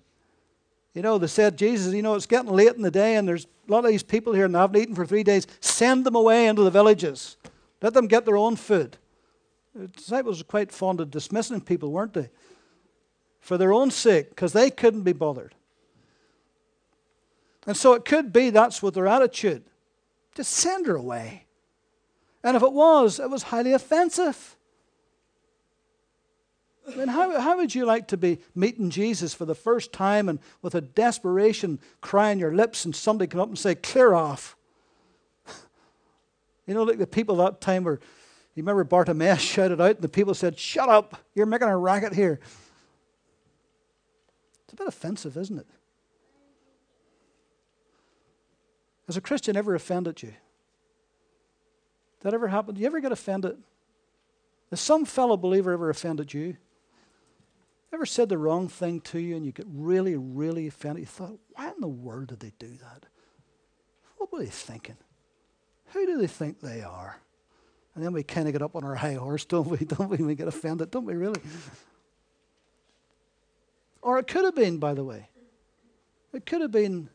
You 0.94 1.02
know, 1.02 1.18
they 1.18 1.26
said, 1.26 1.58
Jesus, 1.58 1.92
you 1.92 2.04
know, 2.04 2.14
it's 2.14 2.28
getting 2.28 2.52
late 2.52 2.76
in 2.76 2.84
the 2.84 2.92
day 2.92 3.16
and 3.16 3.28
there's 3.28 3.48
a 3.68 3.72
lot 3.72 3.84
of 3.84 3.90
these 3.90 4.04
people 4.04 4.32
here 4.34 4.46
and 4.46 4.54
they 4.54 4.60
haven't 4.60 4.80
eaten 4.80 4.94
for 4.94 5.08
three 5.08 5.24
days. 5.24 5.48
Send 5.60 6.06
them 6.06 6.14
away 6.14 6.46
into 6.46 6.62
the 6.62 6.70
villages. 6.70 7.36
Let 7.82 7.96
them 7.96 8.06
get 8.06 8.26
their 8.26 8.38
own 8.38 8.56
food. 8.56 8.98
The 9.74 9.88
disciples 9.88 10.38
were 10.38 10.46
quite 10.46 10.72
fond 10.72 11.02
of 11.02 11.10
dismissing 11.10 11.62
people, 11.62 11.92
weren't 11.92 12.14
they? 12.14 12.30
For 13.40 13.58
their 13.58 13.74
own 13.74 13.90
sake, 13.90 14.30
because 14.30 14.54
they 14.54 14.70
couldn't 14.70 15.02
be 15.02 15.12
bothered. 15.12 15.56
And 17.66 17.76
so 17.76 17.94
it 17.94 18.06
could 18.06 18.32
be 18.32 18.52
that's 18.52 18.84
what 18.84 18.94
their 18.94 19.08
attitude. 19.08 19.64
Just 20.36 20.52
send 20.52 20.86
her 20.86 20.96
away. 20.96 21.46
And 22.44 22.56
if 22.56 22.62
it 22.62 22.72
was, 22.72 23.20
it 23.20 23.32
was 23.32 23.44
highly 23.44 23.74
offensive. 23.74 24.55
Mean, 26.96 27.08
how, 27.08 27.40
how 27.40 27.58
would 27.58 27.74
you 27.74 27.86
like 27.86 28.08
to 28.10 28.18
be 28.18 28.40
meeting 28.54 28.92
Jesus 28.92 29.34
for 29.34 29.46
the 29.46 29.56
first 29.56 29.92
time 29.92 30.30
and 30.30 30.40
with 30.62 30.76
a 30.76 30.82
desperation 30.82 31.80
crying 32.00 32.38
your 32.38 32.54
lips 32.54 32.86
and 32.86 32.96
somebody 32.96 33.28
come 33.28 33.42
up 33.42 33.48
and 33.48 33.58
say, 33.58 33.76
clear 33.76 34.14
off? 34.14 34.56
You 36.68 36.74
know, 36.74 36.82
like 36.82 36.98
the 36.98 37.06
people 37.06 37.36
that 37.38 37.62
time 37.62 37.84
were, 37.84 38.00
you 38.56 38.64
remember 38.64 38.84
Bartimaeus 38.84 39.40
shouted 39.42 39.80
out 39.80 39.92
and 39.92 40.02
the 40.02 40.10
people 40.10 40.34
said, 40.34 40.58
shut 40.58 40.90
up, 40.90 41.16
you're 41.36 41.46
making 41.46 41.68
a 41.68 41.78
racket 41.78 42.14
here. 42.14 42.40
It's 44.64 44.74
a 44.74 44.76
bit 44.76 44.88
offensive, 44.88 45.38
isn't 45.38 45.60
it? 45.60 45.68
Has 49.06 49.18
a 49.18 49.22
Christian 49.22 49.56
ever 49.56 49.76
offended 49.76 50.24
you? 50.24 50.34
That 52.22 52.34
ever 52.34 52.48
happened? 52.48 52.78
Do 52.78 52.82
you 52.82 52.88
ever 52.88 53.00
get 53.00 53.12
offended? 53.12 53.58
Has 54.72 54.82
some 54.82 55.06
fellow 55.06 55.38
believer 55.38 55.74
ever 55.74 55.92
offended 55.92 56.34
you? 56.34 56.58
Ever 57.96 58.06
said 58.06 58.28
the 58.28 58.38
wrong 58.38 58.68
thing 58.68 59.00
to 59.00 59.20
you 59.20 59.38
and 59.38 59.46
you 59.46 59.54
get 59.54 59.68
really, 59.70 60.18
really 60.18 60.68
offended? 60.68 61.04
You 61.04 61.06
thought, 61.06 61.40
why 61.54 61.70
in 61.70 61.80
the 61.80 61.88
world 61.88 62.28
did 62.28 62.42
they 62.42 62.52
do 62.60 62.68
that? 62.68 63.06
What 64.18 64.34
were 64.34 64.40
they 64.40 64.48
thinking? 64.48 64.98
Who 65.94 66.06
do 66.06 66.18
they 66.18 66.28
think 66.28 66.60
they 66.60 66.82
are? 66.82 67.22
And 67.96 68.04
then 68.04 68.12
we 68.12 68.22
kind 68.22 68.50
of 68.50 68.52
get 68.52 68.62
up 68.62 68.76
on 68.76 68.84
our 68.84 68.96
high 69.06 69.14
horse, 69.14 69.46
don't 69.46 69.70
we? 69.70 69.78
Don't 69.86 70.10
we? 70.10 70.18
We 70.18 70.36
get 70.36 70.50
offended, 70.50 70.92
don't 70.92 71.06
we, 71.06 71.14
really? 71.14 71.40
Or 74.02 74.20
it 74.20 74.28
could 74.28 74.44
have 74.44 74.56
been, 74.56 74.78
by 74.78 74.94
the 74.94 75.06
way. 75.06 75.30
It 76.34 76.46
could 76.46 76.60
have 76.60 76.72
been 76.72 77.08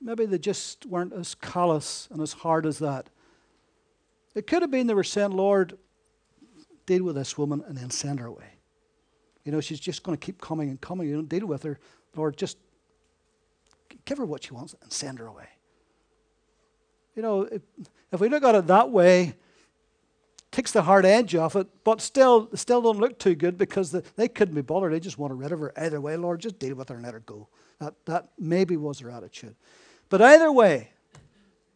maybe 0.00 0.26
they 0.26 0.38
just 0.38 0.84
weren't 0.84 1.12
as 1.12 1.36
callous 1.36 2.08
and 2.10 2.20
as 2.20 2.32
hard 2.32 2.66
as 2.66 2.80
that. 2.80 3.08
It 4.34 4.48
could 4.48 4.62
have 4.62 4.70
been 4.72 4.88
they 4.88 4.94
were 4.94 5.04
saying, 5.04 5.30
Lord, 5.30 5.78
deal 6.86 7.04
with 7.04 7.14
this 7.14 7.38
woman 7.38 7.62
and 7.68 7.78
then 7.78 7.90
send 7.90 8.18
her 8.18 8.26
away. 8.26 8.55
You 9.46 9.52
know, 9.52 9.60
she's 9.60 9.78
just 9.78 10.02
going 10.02 10.18
to 10.18 10.22
keep 10.22 10.40
coming 10.40 10.68
and 10.68 10.80
coming. 10.80 11.08
You 11.08 11.14
don't 11.14 11.28
deal 11.28 11.46
with 11.46 11.62
her. 11.62 11.78
Lord, 12.16 12.36
just 12.36 12.58
give 14.04 14.18
her 14.18 14.26
what 14.26 14.42
she 14.42 14.52
wants 14.52 14.74
and 14.82 14.92
send 14.92 15.20
her 15.20 15.26
away. 15.26 15.46
You 17.14 17.22
know, 17.22 17.42
if, 17.42 17.62
if 18.12 18.20
we 18.20 18.28
look 18.28 18.42
at 18.42 18.56
it 18.56 18.66
that 18.66 18.90
way, 18.90 19.36
takes 20.50 20.72
the 20.72 20.82
hard 20.82 21.06
edge 21.06 21.36
off 21.36 21.54
it, 21.54 21.68
but 21.84 22.00
still, 22.00 22.50
still 22.54 22.82
don't 22.82 22.98
look 22.98 23.20
too 23.20 23.36
good 23.36 23.56
because 23.56 23.92
the, 23.92 24.02
they 24.16 24.26
couldn't 24.26 24.56
be 24.56 24.62
bothered. 24.62 24.92
They 24.92 24.98
just 24.98 25.16
want 25.16 25.30
to 25.30 25.36
rid 25.36 25.52
of 25.52 25.60
her 25.60 25.72
either 25.76 26.00
way. 26.00 26.16
Lord, 26.16 26.40
just 26.40 26.58
deal 26.58 26.74
with 26.74 26.88
her 26.88 26.96
and 26.96 27.04
let 27.04 27.14
her 27.14 27.20
go. 27.20 27.46
That, 27.78 27.94
that 28.06 28.30
maybe 28.36 28.76
was 28.76 28.98
her 28.98 29.10
attitude. 29.10 29.54
But 30.08 30.22
either 30.22 30.50
way, 30.50 30.90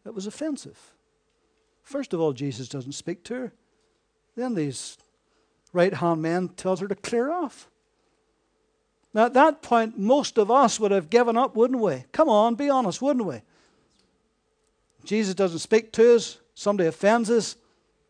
it 0.04 0.12
was 0.12 0.26
offensive. 0.26 0.78
First 1.84 2.12
of 2.14 2.20
all, 2.20 2.32
Jesus 2.32 2.68
doesn't 2.68 2.92
speak 2.92 3.22
to 3.24 3.34
her. 3.34 3.52
Then 4.34 4.54
these 4.54 4.98
right 5.72 5.94
hand 5.94 6.22
man 6.22 6.48
tells 6.48 6.80
her 6.80 6.88
to 6.88 6.94
clear 6.94 7.30
off. 7.30 7.68
Now, 9.12 9.26
at 9.26 9.34
that 9.34 9.60
point, 9.62 9.98
most 9.98 10.38
of 10.38 10.50
us 10.50 10.78
would 10.78 10.92
have 10.92 11.10
given 11.10 11.36
up, 11.36 11.56
wouldn't 11.56 11.80
we? 11.80 12.04
Come 12.12 12.28
on, 12.28 12.54
be 12.54 12.70
honest, 12.70 13.02
wouldn't 13.02 13.26
we? 13.26 13.42
Jesus 15.04 15.34
doesn't 15.34 15.58
speak 15.58 15.92
to 15.92 16.14
us, 16.14 16.38
somebody 16.54 16.88
offends 16.88 17.30
us, 17.30 17.56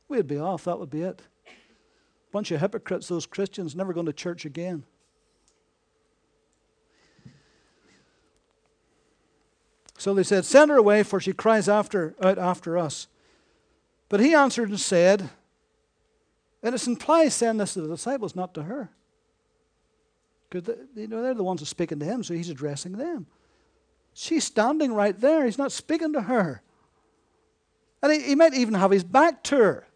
we'd 0.09 0.27
be 0.27 0.39
off. 0.39 0.65
That 0.65 0.79
would 0.79 0.91
be 0.91 1.03
it. 1.03 1.23
Bunch 2.33 2.51
of 2.51 2.61
hypocrites, 2.61 3.09
those 3.09 3.27
Christians, 3.27 3.75
never 3.75 3.93
going 3.93 4.07
to 4.07 4.13
church 4.13 4.45
again. 4.45 4.85
So 9.97 10.15
they 10.15 10.23
said, 10.23 10.45
Send 10.45 10.71
her 10.71 10.77
away, 10.77 11.03
for 11.03 11.21
she 11.21 11.33
cries 11.33 11.69
after, 11.69 12.15
out 12.23 12.39
after 12.39 12.79
us. 12.79 13.07
But 14.09 14.21
he 14.21 14.35
answered 14.35 14.71
and 14.71 14.81
said, 14.81 15.31
and 16.63 16.75
it's 16.75 16.87
implies 16.87 17.35
saying 17.35 17.57
this 17.57 17.75
to 17.75 17.81
the 17.81 17.89
disciples, 17.89 18.37
not 18.37 18.55
to 18.55 18.63
her. 18.63 18.91
Because 20.51 20.77
you 20.95 21.07
know, 21.07 21.23
they're 21.23 21.35
the 21.35 21.45
ones 21.45 21.63
are 21.63 21.67
speaking 21.67 22.01
to 22.01 22.05
him, 22.05 22.23
so 22.23 22.35
he's 22.35 22.51
addressing 22.51 22.93
them. 22.93 23.27
She's 24.13 24.45
standing 24.45 24.93
right 24.93 25.19
there. 25.19 25.45
He's 25.45 25.59
not 25.59 25.73
speaking 25.73 26.13
to 26.15 26.23
her. 26.23 26.63
And 28.03 28.13
he, 28.13 28.21
he 28.21 28.35
might 28.35 28.55
even 28.55 28.75
have 28.75 28.91
his 28.91 29.05
back 29.05 29.43
to 29.45 29.57
her. 29.57 29.87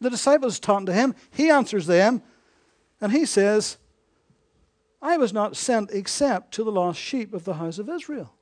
The 0.00 0.10
disciples 0.10 0.58
talking 0.58 0.86
to 0.86 0.92
him. 0.92 1.14
He 1.30 1.50
answers 1.50 1.86
them, 1.86 2.22
and 3.00 3.12
he 3.12 3.26
says, 3.26 3.76
I 5.00 5.16
was 5.16 5.32
not 5.32 5.56
sent 5.56 5.90
except 5.92 6.54
to 6.54 6.64
the 6.64 6.72
lost 6.72 6.98
sheep 6.98 7.34
of 7.34 7.44
the 7.44 7.54
house 7.54 7.78
of 7.78 7.88
Israel. 7.88 8.32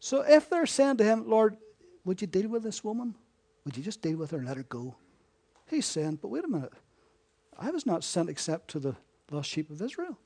So 0.00 0.22
if 0.22 0.48
they're 0.48 0.66
saying 0.66 0.98
to 0.98 1.04
him, 1.04 1.28
Lord, 1.28 1.56
would 2.04 2.20
you 2.20 2.26
deal 2.26 2.48
with 2.48 2.62
this 2.62 2.82
woman? 2.82 3.14
Would 3.64 3.76
you 3.76 3.82
just 3.82 4.00
deal 4.00 4.16
with 4.16 4.30
her 4.30 4.38
and 4.38 4.46
let 4.46 4.56
her 4.56 4.62
go? 4.62 4.96
He's 5.70 5.86
saying, 5.86 6.18
but 6.22 6.28
wait 6.28 6.44
a 6.44 6.48
minute. 6.48 6.72
I 7.58 7.70
was 7.70 7.86
not 7.86 8.04
sent 8.04 8.30
except 8.30 8.68
to 8.70 8.78
the 8.78 8.96
lost 9.30 9.50
sheep 9.50 9.70
of 9.70 9.82
Israel. 9.82 10.18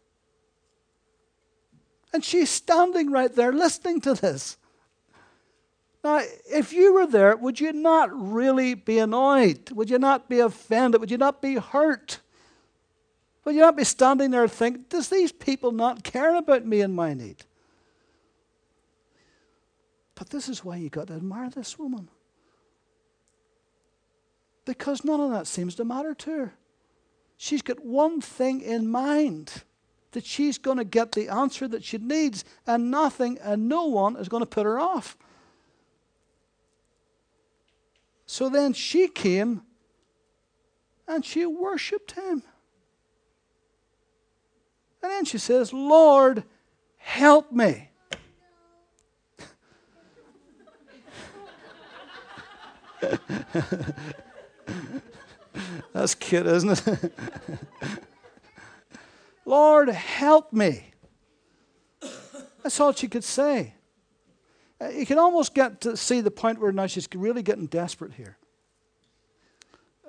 And 2.12 2.24
she's 2.24 2.50
standing 2.50 3.10
right 3.10 3.34
there 3.34 3.52
listening 3.52 4.00
to 4.02 4.14
this. 4.14 4.58
Now, 6.04 6.20
if 6.50 6.72
you 6.72 6.94
were 6.94 7.06
there, 7.06 7.36
would 7.36 7.60
you 7.60 7.72
not 7.72 8.10
really 8.12 8.74
be 8.74 8.98
annoyed? 8.98 9.70
Would 9.70 9.88
you 9.88 9.98
not 9.98 10.28
be 10.28 10.40
offended? 10.40 11.00
Would 11.00 11.10
you 11.10 11.18
not 11.18 11.40
be 11.40 11.54
hurt? 11.54 12.18
Would 13.44 13.54
you 13.54 13.60
not 13.60 13.76
be 13.76 13.84
standing 13.84 14.30
there 14.30 14.46
thinking, 14.48 14.84
does 14.88 15.08
these 15.08 15.32
people 15.32 15.72
not 15.72 16.04
care 16.04 16.36
about 16.36 16.66
me 16.66 16.80
and 16.80 16.94
my 16.94 17.14
need? 17.14 17.44
But 20.14 20.30
this 20.30 20.48
is 20.48 20.64
why 20.64 20.76
you 20.76 20.90
got 20.90 21.08
to 21.08 21.14
admire 21.14 21.50
this 21.50 21.78
woman. 21.78 22.08
Because 24.64 25.04
none 25.04 25.20
of 25.20 25.30
that 25.30 25.46
seems 25.46 25.74
to 25.76 25.84
matter 25.84 26.14
to 26.14 26.30
her. 26.30 26.54
She's 27.36 27.62
got 27.62 27.84
one 27.84 28.20
thing 28.20 28.60
in 28.60 28.88
mind 28.88 29.64
that 30.12 30.24
she's 30.24 30.58
going 30.58 30.76
to 30.76 30.84
get 30.84 31.12
the 31.12 31.28
answer 31.28 31.66
that 31.66 31.82
she 31.82 31.98
needs, 31.98 32.44
and 32.66 32.90
nothing 32.90 33.38
and 33.42 33.68
no 33.68 33.86
one 33.86 34.16
is 34.16 34.28
going 34.28 34.42
to 34.42 34.46
put 34.46 34.64
her 34.64 34.78
off. 34.78 35.16
So 38.26 38.48
then 38.48 38.72
she 38.72 39.08
came 39.08 39.62
and 41.08 41.24
she 41.24 41.44
worshiped 41.44 42.12
him. 42.12 42.42
And 45.02 45.10
then 45.10 45.24
she 45.24 45.38
says, 45.38 45.72
Lord, 45.72 46.44
help 46.98 47.50
me. 47.50 47.88
That's 55.92 56.14
cute, 56.14 56.46
isn't 56.46 56.86
it? 56.86 57.12
Lord, 59.44 59.88
help 59.88 60.52
me. 60.52 60.92
That's 62.62 62.78
all 62.80 62.92
she 62.92 63.08
could 63.08 63.24
say. 63.24 63.74
Uh, 64.80 64.88
you 64.88 65.06
can 65.06 65.18
almost 65.18 65.54
get 65.54 65.80
to 65.82 65.96
see 65.96 66.20
the 66.20 66.30
point 66.30 66.60
where 66.60 66.72
now 66.72 66.86
she's 66.86 67.08
really 67.14 67.42
getting 67.42 67.66
desperate 67.66 68.14
here. 68.14 68.36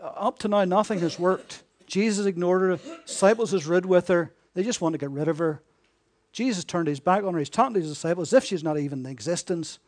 Uh, 0.01 0.07
up 0.07 0.39
to 0.39 0.47
now, 0.47 0.63
nothing 0.65 0.99
has 0.99 1.19
worked. 1.19 1.63
Jesus 1.87 2.25
ignored 2.25 2.61
her. 2.61 2.97
Disciples 3.05 3.51
has 3.51 3.65
rid 3.65 3.85
with 3.85 4.07
her. 4.07 4.33
They 4.53 4.63
just 4.63 4.81
want 4.81 4.93
to 4.93 4.97
get 4.97 5.11
rid 5.11 5.27
of 5.27 5.37
her. 5.39 5.61
Jesus 6.31 6.63
turned 6.63 6.87
his 6.87 6.99
back 6.99 7.23
on 7.23 7.33
her. 7.33 7.39
He's 7.39 7.49
talking 7.49 7.75
to 7.75 7.79
his 7.79 7.89
disciples 7.89 8.33
as 8.33 8.37
if 8.37 8.47
she's 8.47 8.63
not 8.63 8.79
even 8.79 8.99
in 8.99 9.05
existence. 9.05 9.79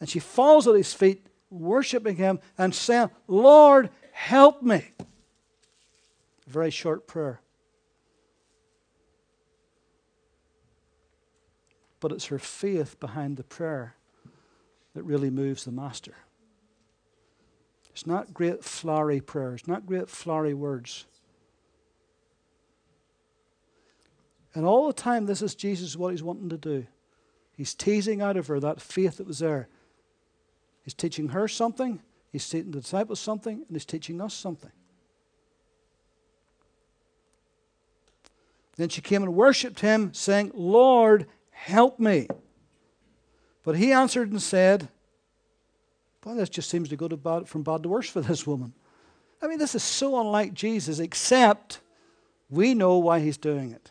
And 0.00 0.08
she 0.08 0.18
falls 0.18 0.68
at 0.68 0.74
his 0.74 0.92
feet, 0.92 1.26
worshiping 1.50 2.16
him 2.16 2.40
and 2.58 2.74
saying, 2.74 3.10
Lord, 3.28 3.90
help 4.12 4.62
me. 4.62 4.84
Very 6.46 6.70
short 6.70 7.06
prayer. 7.06 7.40
But 12.00 12.12
it's 12.12 12.26
her 12.26 12.38
faith 12.38 13.00
behind 13.00 13.36
the 13.36 13.44
prayer 13.44 13.94
that 14.94 15.02
really 15.04 15.30
moves 15.30 15.64
the 15.64 15.72
master. 15.72 16.14
It's 17.90 18.06
not 18.06 18.34
great 18.34 18.64
flowery 18.64 19.20
prayers, 19.20 19.66
not 19.66 19.86
great 19.86 20.08
flowery 20.08 20.54
words. 20.54 21.06
And 24.54 24.66
all 24.66 24.86
the 24.86 24.92
time, 24.92 25.26
this 25.26 25.42
is 25.42 25.54
Jesus, 25.54 25.96
what 25.96 26.10
he's 26.10 26.22
wanting 26.22 26.48
to 26.48 26.56
do. 26.56 26.86
He's 27.56 27.74
teasing 27.74 28.20
out 28.20 28.36
of 28.36 28.48
her 28.48 28.60
that 28.60 28.80
faith 28.80 29.16
that 29.18 29.26
was 29.26 29.38
there. 29.38 29.68
He's 30.84 30.94
teaching 30.94 31.28
her 31.28 31.48
something, 31.48 32.00
he's 32.30 32.48
teaching 32.48 32.70
the 32.70 32.80
disciples 32.80 33.18
something, 33.18 33.54
and 33.54 33.66
he's 33.70 33.86
teaching 33.86 34.20
us 34.20 34.34
something. 34.34 34.70
Then 38.76 38.88
she 38.88 39.00
came 39.00 39.22
and 39.22 39.34
worshipped 39.34 39.80
him, 39.80 40.12
saying, 40.12 40.52
Lord, 40.54 41.26
help 41.50 41.98
me. 41.98 42.28
But 43.62 43.76
he 43.76 43.92
answered 43.92 44.30
and 44.30 44.42
said, 44.42 44.88
Boy, 46.20 46.34
this 46.34 46.48
just 46.48 46.70
seems 46.70 46.88
to 46.88 46.96
go 46.96 47.06
to 47.06 47.16
bad, 47.16 47.48
from 47.48 47.62
bad 47.62 47.82
to 47.82 47.88
worse 47.88 48.08
for 48.08 48.20
this 48.20 48.46
woman. 48.46 48.72
I 49.42 49.46
mean, 49.46 49.58
this 49.58 49.74
is 49.74 49.82
so 49.82 50.20
unlike 50.20 50.54
Jesus, 50.54 50.98
except 50.98 51.80
we 52.50 52.74
know 52.74 52.98
why 52.98 53.20
he's 53.20 53.36
doing 53.36 53.72
it. 53.72 53.90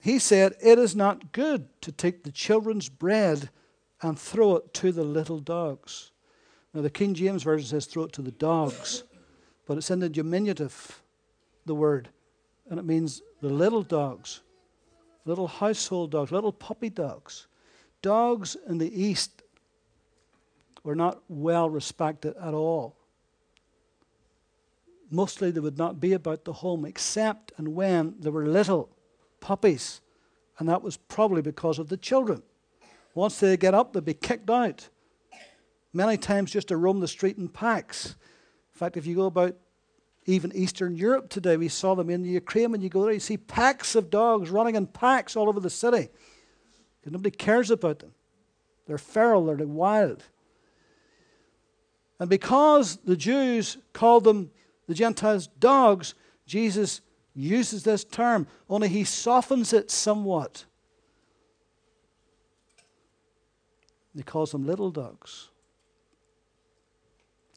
He 0.00 0.18
said, 0.18 0.54
It 0.62 0.78
is 0.78 0.94
not 0.94 1.32
good 1.32 1.68
to 1.82 1.92
take 1.92 2.22
the 2.22 2.32
children's 2.32 2.88
bread 2.88 3.50
and 4.02 4.18
throw 4.18 4.56
it 4.56 4.72
to 4.74 4.92
the 4.92 5.04
little 5.04 5.40
dogs. 5.40 6.12
Now, 6.72 6.82
the 6.82 6.90
King 6.90 7.14
James 7.14 7.42
Version 7.42 7.66
says 7.66 7.86
throw 7.86 8.04
it 8.04 8.12
to 8.12 8.22
the 8.22 8.30
dogs, 8.30 9.02
but 9.66 9.78
it's 9.78 9.90
in 9.90 10.00
the 10.00 10.08
diminutive, 10.08 11.02
the 11.66 11.74
word, 11.74 12.08
and 12.68 12.78
it 12.78 12.84
means 12.84 13.22
the 13.40 13.48
little 13.48 13.82
dogs, 13.82 14.40
little 15.24 15.48
household 15.48 16.10
dogs, 16.10 16.30
little 16.30 16.52
puppy 16.52 16.90
dogs. 16.90 17.46
Dogs 18.02 18.56
in 18.68 18.78
the 18.78 19.02
East 19.02 19.42
were 20.84 20.94
not 20.94 21.20
well 21.28 21.68
respected 21.68 22.34
at 22.40 22.54
all. 22.54 22.96
Mostly 25.10 25.50
they 25.50 25.60
would 25.60 25.78
not 25.78 26.00
be 26.00 26.12
about 26.12 26.44
the 26.44 26.52
home 26.52 26.84
except 26.84 27.52
and 27.56 27.74
when 27.74 28.14
they 28.20 28.30
were 28.30 28.46
little 28.46 28.90
puppies. 29.40 30.00
And 30.58 30.68
that 30.68 30.82
was 30.82 30.96
probably 30.96 31.42
because 31.42 31.78
of 31.78 31.88
the 31.88 31.96
children. 31.96 32.42
Once 33.14 33.40
they 33.40 33.56
get 33.56 33.74
up, 33.74 33.92
they'd 33.92 34.04
be 34.04 34.14
kicked 34.14 34.50
out. 34.50 34.88
Many 35.92 36.16
times 36.16 36.50
just 36.50 36.68
to 36.68 36.76
roam 36.76 37.00
the 37.00 37.08
street 37.08 37.38
in 37.38 37.48
packs. 37.48 38.16
In 38.74 38.78
fact, 38.78 38.96
if 38.96 39.06
you 39.06 39.16
go 39.16 39.26
about 39.26 39.56
even 40.26 40.54
Eastern 40.54 40.94
Europe 40.94 41.30
today, 41.30 41.56
we 41.56 41.68
saw 41.68 41.94
them 41.94 42.10
in 42.10 42.22
the 42.22 42.28
Ukraine. 42.28 42.70
When 42.70 42.82
you 42.82 42.90
go 42.90 43.02
there, 43.02 43.12
you 43.12 43.20
see 43.20 43.38
packs 43.38 43.94
of 43.94 44.10
dogs 44.10 44.50
running 44.50 44.74
in 44.74 44.86
packs 44.86 45.36
all 45.36 45.48
over 45.48 45.58
the 45.58 45.70
city. 45.70 46.10
Because 47.00 47.12
nobody 47.12 47.30
cares 47.30 47.70
about 47.70 48.00
them. 48.00 48.12
They're 48.86 48.98
feral, 48.98 49.46
they're 49.46 49.66
wild. 49.66 50.24
And 52.20 52.28
because 52.28 52.96
the 52.98 53.16
Jews 53.16 53.78
called 53.92 54.24
them, 54.24 54.50
the 54.86 54.94
Gentiles, 54.94 55.46
dogs, 55.58 56.14
Jesus 56.46 57.00
uses 57.34 57.84
this 57.84 58.04
term, 58.04 58.46
only 58.68 58.88
he 58.88 59.04
softens 59.04 59.72
it 59.72 59.90
somewhat. 59.90 60.64
He 64.18 64.24
calls 64.24 64.50
them 64.50 64.66
little 64.66 64.90
dogs, 64.90 65.48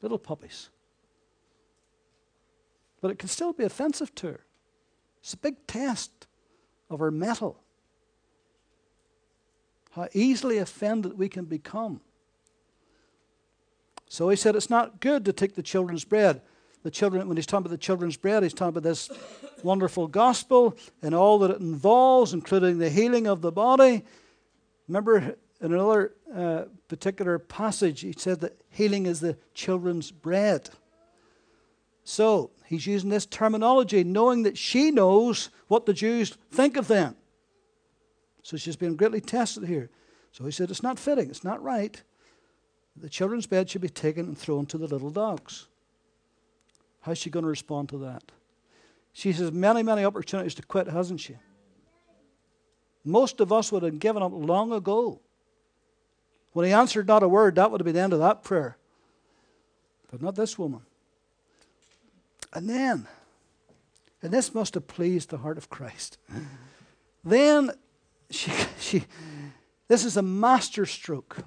little 0.00 0.18
puppies. 0.18 0.68
But 3.00 3.10
it 3.10 3.18
can 3.18 3.28
still 3.28 3.52
be 3.52 3.64
offensive 3.64 4.14
to 4.14 4.28
her. 4.28 4.40
It's 5.20 5.34
a 5.34 5.38
big 5.38 5.66
test 5.66 6.28
of 6.88 7.00
her 7.00 7.10
mettle. 7.10 7.58
How 9.90 10.06
easily 10.12 10.58
offended 10.58 11.18
we 11.18 11.28
can 11.28 11.46
become. 11.46 12.00
So 14.08 14.28
he 14.28 14.36
said, 14.36 14.54
It's 14.54 14.70
not 14.70 15.00
good 15.00 15.24
to 15.24 15.32
take 15.32 15.56
the 15.56 15.64
children's 15.64 16.04
bread. 16.04 16.42
The 16.84 16.92
children, 16.92 17.26
when 17.26 17.36
he's 17.36 17.46
talking 17.46 17.66
about 17.66 17.70
the 17.70 17.78
children's 17.78 18.16
bread, 18.16 18.44
he's 18.44 18.54
talking 18.54 18.68
about 18.68 18.84
this 18.84 19.10
wonderful 19.64 20.06
gospel 20.06 20.76
and 21.02 21.12
all 21.12 21.40
that 21.40 21.50
it 21.50 21.60
involves, 21.60 22.32
including 22.32 22.78
the 22.78 22.88
healing 22.88 23.26
of 23.26 23.42
the 23.42 23.50
body. 23.50 24.04
Remember, 24.86 25.36
in 25.62 25.72
another 25.72 26.12
uh, 26.34 26.64
particular 26.88 27.38
passage, 27.38 28.00
he 28.00 28.12
said 28.16 28.40
that 28.40 28.60
healing 28.68 29.06
is 29.06 29.20
the 29.20 29.38
children's 29.54 30.10
bread. 30.10 30.68
So 32.04 32.50
he's 32.66 32.86
using 32.86 33.10
this 33.10 33.26
terminology, 33.26 34.04
knowing 34.04 34.42
that 34.42 34.58
she 34.58 34.90
knows 34.90 35.50
what 35.68 35.86
the 35.86 35.94
Jews 35.94 36.36
think 36.50 36.76
of 36.76 36.88
them. 36.88 37.16
So 38.42 38.56
she's 38.56 38.76
been 38.76 38.96
greatly 38.96 39.20
tested 39.20 39.64
here. 39.64 39.88
So 40.32 40.44
he 40.44 40.50
said, 40.50 40.70
It's 40.70 40.82
not 40.82 40.98
fitting, 40.98 41.30
it's 41.30 41.44
not 41.44 41.62
right 41.62 42.02
the 42.96 43.08
children's 43.08 43.46
bed 43.46 43.70
should 43.70 43.80
be 43.80 43.88
taken 43.88 44.26
and 44.26 44.38
thrown 44.38 44.66
to 44.66 44.78
the 44.78 44.86
little 44.86 45.10
dogs. 45.10 45.66
How's 47.00 47.18
she 47.18 47.30
going 47.30 47.44
to 47.44 47.48
respond 47.48 47.88
to 47.90 47.98
that? 47.98 48.22
She 49.12 49.32
has 49.32 49.52
many, 49.52 49.82
many 49.82 50.04
opportunities 50.04 50.54
to 50.54 50.62
quit, 50.62 50.88
hasn't 50.88 51.20
she? 51.20 51.36
Most 53.04 53.40
of 53.40 53.52
us 53.52 53.72
would 53.72 53.82
have 53.82 53.98
given 53.98 54.22
up 54.22 54.32
long 54.32 54.72
ago. 54.72 55.20
When 56.52 56.66
he 56.66 56.72
answered 56.72 57.06
not 57.06 57.22
a 57.22 57.28
word, 57.28 57.54
that 57.56 57.70
would 57.70 57.80
have 57.80 57.84
been 57.84 57.94
the 57.94 58.00
end 58.00 58.12
of 58.12 58.18
that 58.18 58.42
prayer. 58.42 58.76
But 60.10 60.20
not 60.20 60.34
this 60.34 60.58
woman. 60.58 60.82
And 62.52 62.68
then, 62.68 63.08
and 64.22 64.30
this 64.30 64.54
must 64.54 64.74
have 64.74 64.86
pleased 64.86 65.30
the 65.30 65.38
heart 65.38 65.56
of 65.56 65.70
Christ. 65.70 66.18
then 67.24 67.70
she, 68.30 68.52
she 68.78 69.04
this 69.88 70.04
is 70.04 70.16
a 70.16 70.22
master 70.22 70.86
stroke. 70.86 71.38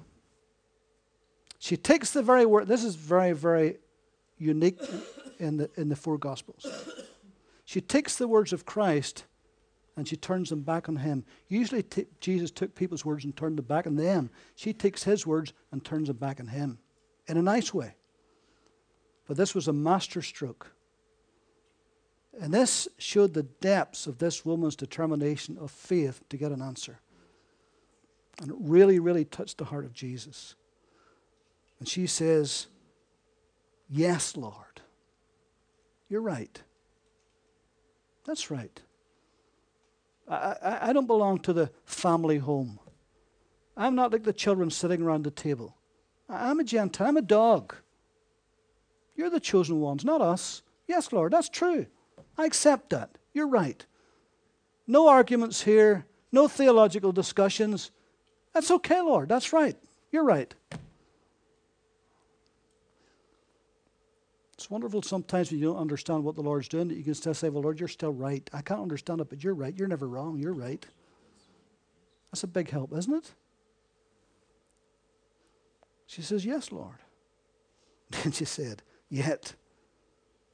She 1.58 1.76
takes 1.76 2.12
the 2.12 2.22
very 2.22 2.46
word, 2.46 2.68
this 2.68 2.84
is 2.84 2.94
very, 2.94 3.32
very 3.32 3.78
unique 4.38 4.78
in 5.38 5.56
the, 5.56 5.70
in 5.76 5.88
the 5.88 5.96
four 5.96 6.18
Gospels. 6.18 6.66
She 7.64 7.80
takes 7.80 8.16
the 8.16 8.28
words 8.28 8.52
of 8.52 8.64
Christ 8.64 9.24
and 9.96 10.06
she 10.06 10.16
turns 10.16 10.50
them 10.50 10.60
back 10.60 10.88
on 10.88 10.96
him. 10.96 11.24
Usually, 11.48 11.82
t- 11.82 12.06
Jesus 12.20 12.50
took 12.50 12.74
people's 12.74 13.04
words 13.04 13.24
and 13.24 13.34
turned 13.34 13.58
them 13.58 13.64
back 13.64 13.86
on 13.86 13.96
them. 13.96 14.30
She 14.54 14.72
takes 14.72 15.04
his 15.04 15.26
words 15.26 15.52
and 15.72 15.82
turns 15.82 16.08
them 16.08 16.18
back 16.18 16.38
on 16.38 16.48
him 16.48 16.78
in 17.26 17.36
a 17.36 17.42
nice 17.42 17.72
way. 17.72 17.94
But 19.26 19.36
this 19.36 19.54
was 19.54 19.68
a 19.68 19.72
master 19.72 20.22
stroke. 20.22 20.70
And 22.40 22.52
this 22.52 22.86
showed 22.98 23.32
the 23.32 23.42
depths 23.42 24.06
of 24.06 24.18
this 24.18 24.44
woman's 24.44 24.76
determination 24.76 25.56
of 25.58 25.70
faith 25.70 26.22
to 26.28 26.36
get 26.36 26.52
an 26.52 26.60
answer. 26.60 27.00
And 28.40 28.50
it 28.50 28.56
really, 28.60 28.98
really 28.98 29.24
touched 29.24 29.56
the 29.56 29.64
heart 29.64 29.86
of 29.86 29.94
Jesus. 29.94 30.54
And 31.78 31.88
she 31.88 32.06
says, 32.06 32.66
Yes, 33.88 34.36
Lord. 34.36 34.82
You're 36.08 36.20
right. 36.20 36.62
That's 38.26 38.50
right. 38.50 38.80
I, 40.28 40.56
I, 40.62 40.88
I, 40.88 40.92
don't 40.92 41.06
belong 41.06 41.38
to 41.40 41.52
the 41.52 41.70
family 41.84 42.38
home. 42.38 42.78
I'm 43.76 43.94
not 43.94 44.12
like 44.12 44.24
the 44.24 44.32
children 44.32 44.70
sitting 44.70 45.02
around 45.02 45.24
the 45.24 45.30
table. 45.30 45.76
I'm 46.28 46.60
a 46.60 46.64
Gentile. 46.64 47.08
I'm 47.08 47.16
a 47.16 47.22
dog. 47.22 47.74
You're 49.14 49.30
the 49.30 49.40
chosen 49.40 49.80
ones, 49.80 50.04
not 50.04 50.20
us. 50.20 50.62
Yes, 50.86 51.12
Lord, 51.12 51.32
that's 51.32 51.48
true. 51.48 51.86
I 52.36 52.44
accept 52.44 52.90
that. 52.90 53.18
You're 53.32 53.48
right. 53.48 53.84
No 54.86 55.08
arguments 55.08 55.62
here, 55.62 56.06
no 56.32 56.48
theological 56.48 57.12
discussions. 57.12 57.90
That's 58.52 58.70
okay, 58.70 59.00
Lord. 59.00 59.28
That's 59.28 59.52
right. 59.52 59.76
You're 60.10 60.24
right. 60.24 60.54
It's 64.66 64.70
wonderful 64.72 65.00
sometimes 65.00 65.52
when 65.52 65.60
you 65.60 65.66
don't 65.66 65.76
understand 65.76 66.24
what 66.24 66.34
the 66.34 66.40
Lord's 66.40 66.66
doing 66.66 66.88
that 66.88 66.96
you 66.96 67.04
can 67.04 67.14
still 67.14 67.34
say, 67.34 67.48
Well, 67.48 67.62
Lord, 67.62 67.78
you're 67.78 67.88
still 67.88 68.12
right. 68.12 68.50
I 68.52 68.62
can't 68.62 68.80
understand 68.80 69.20
it, 69.20 69.30
but 69.30 69.44
you're 69.44 69.54
right. 69.54 69.72
You're 69.78 69.86
never 69.86 70.08
wrong. 70.08 70.40
You're 70.40 70.52
right. 70.52 70.84
That's 72.32 72.42
a 72.42 72.48
big 72.48 72.70
help, 72.70 72.92
isn't 72.92 73.14
it? 73.14 73.30
She 76.08 76.20
says, 76.20 76.44
Yes, 76.44 76.72
Lord. 76.72 76.96
Then 78.10 78.32
she 78.32 78.44
said, 78.44 78.82
Yet, 79.08 79.54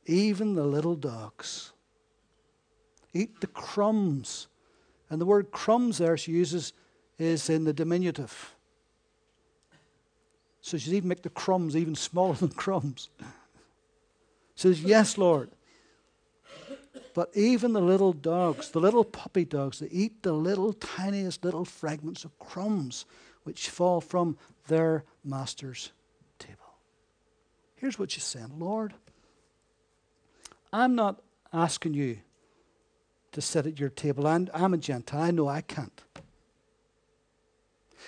even 0.05 0.57
the 0.57 0.67
little 0.67 0.95
dogs 0.95 1.73
eat 3.15 3.41
the 3.41 3.47
crumbs. 3.47 4.47
And 5.09 5.23
the 5.23 5.27
word 5.27 5.51
crumbs 5.53 5.97
there 5.97 6.19
she 6.19 6.33
uses 6.33 6.75
is 7.19 7.49
in 7.49 7.65
the 7.65 7.73
diminutive. 7.73 8.55
So 10.61 10.77
she's 10.77 10.93
even 10.93 11.09
make 11.09 11.23
the 11.23 11.31
crumbs 11.31 11.75
even 11.75 11.95
smaller 12.11 12.35
than 12.35 12.51
crumbs 12.51 13.09
says, 14.55 14.83
Yes, 14.83 15.19
Lord. 15.19 15.51
But 17.15 17.31
even 17.35 17.73
the 17.73 17.81
little 17.81 18.13
dogs, 18.13 18.71
the 18.71 18.81
little 18.81 19.05
puppy 19.05 19.45
dogs, 19.45 19.81
they 19.81 19.89
eat 19.89 20.23
the 20.23 20.33
little 20.33 20.73
tiniest 20.73 21.45
little 21.45 21.65
fragments 21.65 22.25
of 22.25 22.39
crumbs 22.39 23.05
which 23.45 23.69
fall 23.69 24.01
from 24.01 24.39
their 24.69 25.05
master's 25.25 25.93
table. 26.39 26.75
Here's 27.77 27.99
what 27.99 28.11
she's 28.11 28.25
saying 28.25 28.53
Lord, 28.59 28.95
I'm 30.73 30.95
not 30.95 31.21
asking 31.53 31.95
you 31.95 32.19
to 33.33 33.41
sit 33.41 33.67
at 33.67 33.79
your 33.79 33.91
table. 33.91 34.27
I'm, 34.27 34.49
I'm 34.55 34.75
a 34.75 34.79
Gentile. 34.79 35.21
I 35.21 35.31
know 35.31 35.49
I 35.49 35.61
can't. 35.61 36.03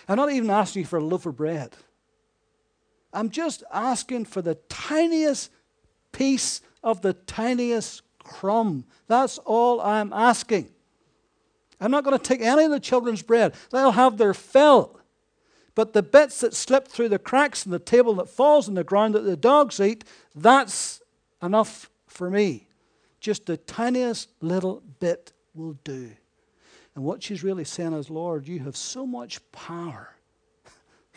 I'm 0.09 0.16
not 0.16 0.33
even 0.33 0.50
asking 0.50 0.80
you 0.80 0.87
for 0.87 0.98
a 0.98 1.04
loaf 1.04 1.26
of 1.26 1.37
bread. 1.37 1.76
I'm 3.12 3.30
just 3.30 3.62
asking 3.72 4.26
for 4.26 4.42
the 4.42 4.57
tiniest 4.68 5.50
piece 6.14 6.62
of 6.83 7.03
the 7.03 7.12
tiniest 7.12 8.03
crumb. 8.20 8.85
That's 9.07 9.37
all 9.38 9.83
I'm 9.83 10.12
asking. 10.12 10.70
I'm 11.81 11.90
not 11.90 12.05
going 12.05 12.16
to 12.16 12.22
take 12.22 12.40
any 12.40 12.64
of 12.64 12.70
the 12.70 12.81
children's 12.81 13.20
bread. 13.20 13.55
They'll 13.70 13.92
have 13.92 14.16
their 14.16 14.33
fill. 14.33 14.98
But 15.74 15.92
the 15.92 16.03
bits 16.03 16.40
that 16.40 16.55
slip 16.55 16.88
through 16.88 17.09
the 17.11 17.18
cracks 17.18 17.66
in 17.66 17.72
the 17.72 17.79
table 17.79 18.14
that 18.14 18.29
falls 18.31 18.68
on 18.68 18.74
the 18.74 18.85
ground 18.85 19.14
that 19.14 19.24
the 19.24 19.37
dogs 19.37 19.81
eat, 19.81 20.05
that's 20.35 21.03
enough 21.42 21.90
for 22.07 22.31
me. 22.31 22.68
Just 23.20 23.46
the 23.46 23.57
tiniest 23.57 24.31
little 24.40 24.83
bit 25.00 25.33
will 25.55 25.77
do. 25.85 26.12
And 26.94 27.05
what 27.05 27.22
she's 27.22 27.42
really 27.42 27.64
saying 27.64 27.92
is, 27.92 28.09
Lord, 28.09 28.46
you 28.46 28.61
have 28.61 28.77
so 28.77 29.07
much 29.07 29.40
power. 29.53 30.11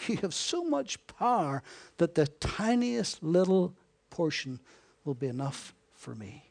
You 0.08 0.18
have 0.18 0.36
so 0.36 0.64
much 0.64 1.00
power 1.08 1.64
that 1.98 2.14
the 2.14 2.28
tiniest 2.28 3.24
little 3.24 3.74
portion 4.12 4.60
will 5.08 5.16
be 5.16 5.28
enough 5.28 5.74
for 5.96 6.14
me. 6.14 6.44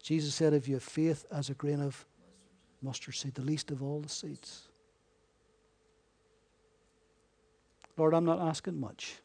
Jesus 0.00 0.34
said, 0.34 0.52
If 0.52 0.68
you 0.68 0.74
have 0.74 0.82
faith 0.82 1.24
as 1.32 1.50
a 1.50 1.54
grain 1.54 1.80
of 1.80 2.06
mustard 2.82 3.14
seed, 3.14 3.34
the 3.34 3.42
least 3.42 3.70
of 3.70 3.82
all 3.82 4.00
the 4.00 4.08
seeds. 4.08 4.68
Lord, 7.96 8.14
I'm 8.14 8.24
not 8.24 8.40
asking 8.40 8.78
much. 8.78 9.16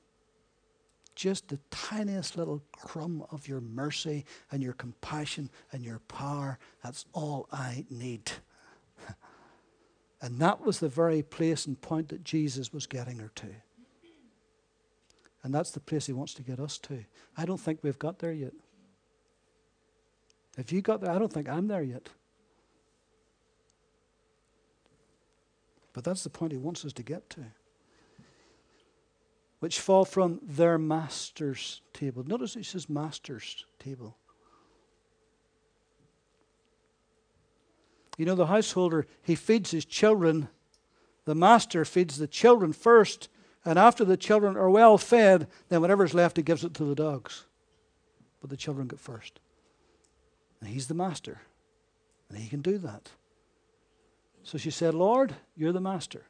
Just 1.14 1.48
the 1.48 1.60
tiniest 1.72 2.36
little 2.36 2.62
crumb 2.74 3.26
of 3.32 3.48
your 3.48 3.62
mercy 3.62 4.26
and 4.52 4.62
your 4.62 4.74
compassion 4.74 5.50
and 5.72 5.86
your 5.86 6.00
power. 6.00 6.60
That's 6.84 7.06
all 7.14 7.48
I 7.52 7.86
need. 7.90 8.32
And 10.22 10.40
that 10.40 10.62
was 10.62 10.80
the 10.80 10.90
very 10.90 11.22
place 11.22 11.68
and 11.68 11.80
point 11.80 12.10
that 12.10 12.24
Jesus 12.24 12.74
was 12.74 12.88
getting 12.88 13.20
her 13.20 13.32
to. 13.36 13.48
And 15.46 15.54
that's 15.54 15.70
the 15.70 15.80
place 15.80 16.08
he 16.08 16.12
wants 16.12 16.34
to 16.34 16.42
get 16.42 16.60
us 16.60 16.80
to. 16.80 17.06
I 17.38 17.46
don't 17.46 17.60
think 17.60 17.84
we've 17.84 18.00
got 18.00 18.18
there 18.18 18.34
yet. 18.34 18.54
If 20.58 20.72
you 20.72 20.82
got 20.82 21.02
there, 21.02 21.12
I 21.12 21.20
don't 21.20 21.32
think 21.32 21.48
I'm 21.48 21.68
there 21.68 21.84
yet. 21.84 22.10
But 25.94 26.04
that's 26.04 26.24
the 26.24 26.32
point 26.32 26.52
he 26.52 26.58
wants 26.58 26.84
us 26.84 26.94
to 26.94 27.04
get 27.04 27.30
to. 27.30 27.42
Which 29.60 29.80
fall 29.80 30.04
from 30.04 30.40
their 30.42 30.80
master's 30.80 31.84
table. 31.94 32.24
Notice 32.24 32.56
it 32.56 32.66
says 32.66 32.90
master's 32.90 33.66
table. 33.78 34.18
You 38.18 38.26
know, 38.26 38.34
the 38.34 38.48
householder, 38.48 39.06
he 39.22 39.36
feeds 39.36 39.70
his 39.70 39.86
children. 39.86 40.48
The 41.26 41.36
master 41.36 41.86
feeds 41.86 42.18
the 42.18 42.26
children 42.26 42.74
first, 42.74 43.30
and 43.66 43.80
after 43.80 44.06
the 44.06 44.16
children 44.16 44.56
are 44.56 44.70
well 44.70 44.98
fed, 44.98 45.48
then 45.70 45.82
whatever's 45.82 46.14
left, 46.14 46.38
he 46.38 46.44
gives 46.44 46.64
it 46.64 46.74
to 46.76 46.84
the 46.84 46.96
dogs. 46.96 47.46
But 48.40 48.52
the 48.52 48.58
children 48.58 48.88
get 48.88 49.00
first. 49.00 49.40
And 50.62 50.70
he's 50.70 50.88
the 50.88 50.94
master, 50.94 51.42
and 52.30 52.38
he 52.38 52.48
can 52.48 52.62
do 52.62 52.78
that. 52.78 53.10
So 54.44 54.60
she 54.60 54.70
said, 54.70 54.94
Lord, 54.94 55.34
you're 55.56 55.72
the 55.72 55.82
master. 55.82 56.26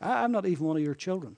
I, 0.00 0.24
am 0.24 0.32
not 0.32 0.46
even 0.46 0.66
one 0.66 0.76
of 0.76 0.82
your 0.82 0.94
children. 0.94 1.36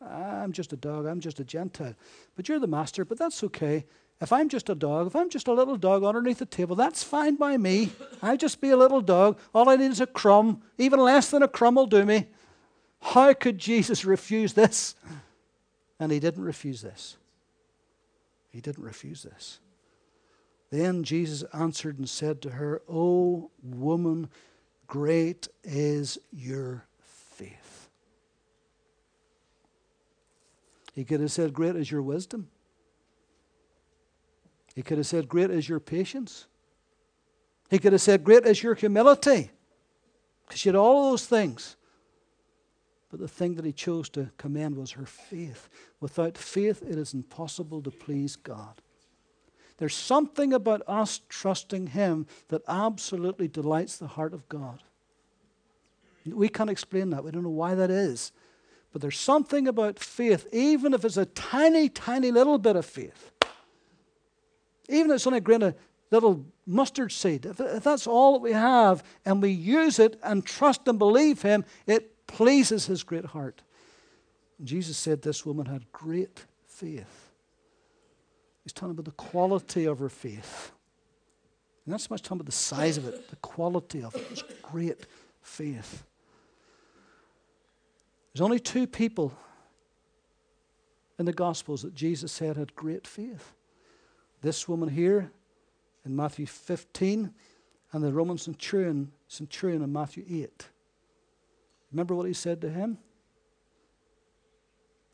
I'm 0.00 0.52
just 0.52 0.72
a 0.72 0.76
dog. 0.76 1.06
I'm 1.06 1.20
just 1.20 1.40
a 1.40 1.44
Gentile. 1.44 1.94
But 2.34 2.48
you're 2.48 2.58
the 2.58 2.66
master, 2.66 3.04
but 3.04 3.18
that's 3.18 3.42
okay. 3.44 3.86
If 4.20 4.32
I'm 4.32 4.48
just 4.48 4.68
a 4.68 4.74
dog, 4.74 5.06
if 5.06 5.16
I'm 5.16 5.28
just 5.28 5.46
a 5.46 5.52
little 5.52 5.76
dog 5.76 6.02
underneath 6.02 6.38
the 6.38 6.46
table, 6.46 6.74
that's 6.74 7.02
fine 7.02 7.36
by 7.36 7.56
me. 7.56 7.90
I 8.22 8.36
just 8.36 8.60
be 8.60 8.70
a 8.70 8.76
little 8.76 9.00
dog. 9.00 9.38
All 9.54 9.68
I 9.68 9.76
need 9.76 9.90
is 9.90 10.00
a 10.00 10.06
crumb. 10.06 10.62
Even 10.78 11.00
less 11.00 11.30
than 11.30 11.42
a 11.42 11.48
crumb 11.48 11.74
will 11.76 11.86
do 11.86 12.04
me. 12.04 12.26
How 13.00 13.32
could 13.34 13.58
Jesus 13.58 14.04
refuse 14.04 14.52
this? 14.54 14.94
And 15.98 16.12
he 16.12 16.20
didn't 16.20 16.44
refuse 16.44 16.82
this. 16.82 17.16
He 18.50 18.60
didn't 18.60 18.84
refuse 18.84 19.22
this. 19.22 19.60
Then 20.70 21.04
Jesus 21.04 21.44
answered 21.54 21.98
and 21.98 22.08
said 22.08 22.42
to 22.42 22.50
her, 22.50 22.82
O 22.88 23.50
woman, 23.62 24.28
great 24.86 25.48
is 25.62 26.18
your 26.32 26.86
faith. 27.00 27.88
He 30.94 31.04
could 31.04 31.20
have 31.20 31.30
said, 31.30 31.52
Great 31.52 31.76
is 31.76 31.90
your 31.90 32.02
wisdom. 32.02 32.48
He 34.74 34.82
could 34.82 34.98
have 34.98 35.06
said, 35.06 35.28
Great 35.28 35.50
is 35.50 35.68
your 35.68 35.80
patience. 35.80 36.46
He 37.70 37.78
could 37.78 37.92
have 37.92 38.00
said, 38.00 38.24
Great 38.24 38.46
is 38.46 38.62
your 38.62 38.74
humility. 38.74 39.50
Because 40.46 40.60
she 40.60 40.68
had 40.70 40.76
all 40.76 41.10
those 41.10 41.26
things. 41.26 41.76
But 43.16 43.22
the 43.22 43.34
thing 43.34 43.54
that 43.54 43.64
he 43.64 43.72
chose 43.72 44.10
to 44.10 44.30
commend 44.36 44.76
was 44.76 44.90
her 44.90 45.06
faith. 45.06 45.70
Without 46.00 46.36
faith, 46.36 46.82
it 46.82 46.98
is 46.98 47.14
impossible 47.14 47.80
to 47.80 47.90
please 47.90 48.36
God. 48.36 48.82
There's 49.78 49.94
something 49.94 50.52
about 50.52 50.82
us 50.86 51.22
trusting 51.30 51.88
him 51.88 52.26
that 52.48 52.60
absolutely 52.68 53.48
delights 53.48 53.96
the 53.96 54.06
heart 54.06 54.34
of 54.34 54.46
God. 54.50 54.82
We 56.26 56.50
can't 56.50 56.68
explain 56.68 57.08
that. 57.10 57.24
We 57.24 57.30
don't 57.30 57.42
know 57.42 57.48
why 57.48 57.74
that 57.74 57.90
is. 57.90 58.32
But 58.92 59.00
there's 59.00 59.18
something 59.18 59.66
about 59.66 59.98
faith, 59.98 60.46
even 60.52 60.92
if 60.92 61.02
it's 61.02 61.16
a 61.16 61.24
tiny, 61.24 61.88
tiny 61.88 62.30
little 62.30 62.58
bit 62.58 62.76
of 62.76 62.84
faith, 62.84 63.32
even 64.90 65.10
if 65.10 65.14
it's 65.16 65.26
only 65.26 65.38
a 65.38 65.40
grain 65.40 65.62
of 65.62 65.74
little 66.10 66.44
mustard 66.66 67.12
seed, 67.12 67.46
if, 67.46 67.56
that's 67.56 68.06
all 68.06 68.34
that 68.34 68.42
we 68.42 68.52
have 68.52 69.02
and 69.24 69.40
we 69.40 69.52
use 69.52 69.98
it 69.98 70.20
and 70.22 70.44
trust 70.44 70.86
and 70.86 70.98
believe 70.98 71.40
Him, 71.40 71.64
it 71.86 72.12
pleases 72.26 72.86
His 72.86 73.02
great 73.02 73.26
heart. 73.26 73.62
Jesus 74.62 74.96
said 74.96 75.22
this 75.22 75.44
woman 75.44 75.66
had 75.66 75.90
great 75.92 76.46
faith. 76.66 77.30
He's 78.64 78.72
talking 78.72 78.90
about 78.90 79.04
the 79.04 79.12
quality 79.12 79.84
of 79.84 79.98
her 79.98 80.08
faith. 80.08 80.72
And 81.84 81.92
not 81.92 82.00
so 82.00 82.08
much 82.10 82.22
talking 82.22 82.38
about 82.38 82.46
the 82.46 82.52
size 82.52 82.96
of 82.96 83.06
it, 83.06 83.28
the 83.30 83.36
quality 83.36 84.02
of 84.02 84.14
it. 84.16 84.26
It's 84.30 84.42
great 84.62 85.06
faith. 85.40 86.04
There's 88.32 88.40
only 88.40 88.58
two 88.58 88.86
people 88.86 89.32
in 91.18 91.26
the 91.26 91.32
Gospels 91.32 91.82
that 91.82 91.94
Jesus 91.94 92.32
said 92.32 92.56
had 92.56 92.74
great 92.74 93.06
faith. 93.06 93.54
This 94.42 94.68
woman 94.68 94.88
here 94.88 95.30
in 96.04 96.14
Matthew 96.14 96.46
15 96.46 97.32
and 97.92 98.04
the 98.04 98.12
Roman 98.12 98.36
centurion, 98.36 99.12
centurion 99.28 99.82
in 99.82 99.92
Matthew 99.92 100.24
8. 100.28 100.68
Remember 101.92 102.14
what 102.14 102.26
he 102.26 102.32
said 102.32 102.60
to 102.60 102.70
him 102.70 102.98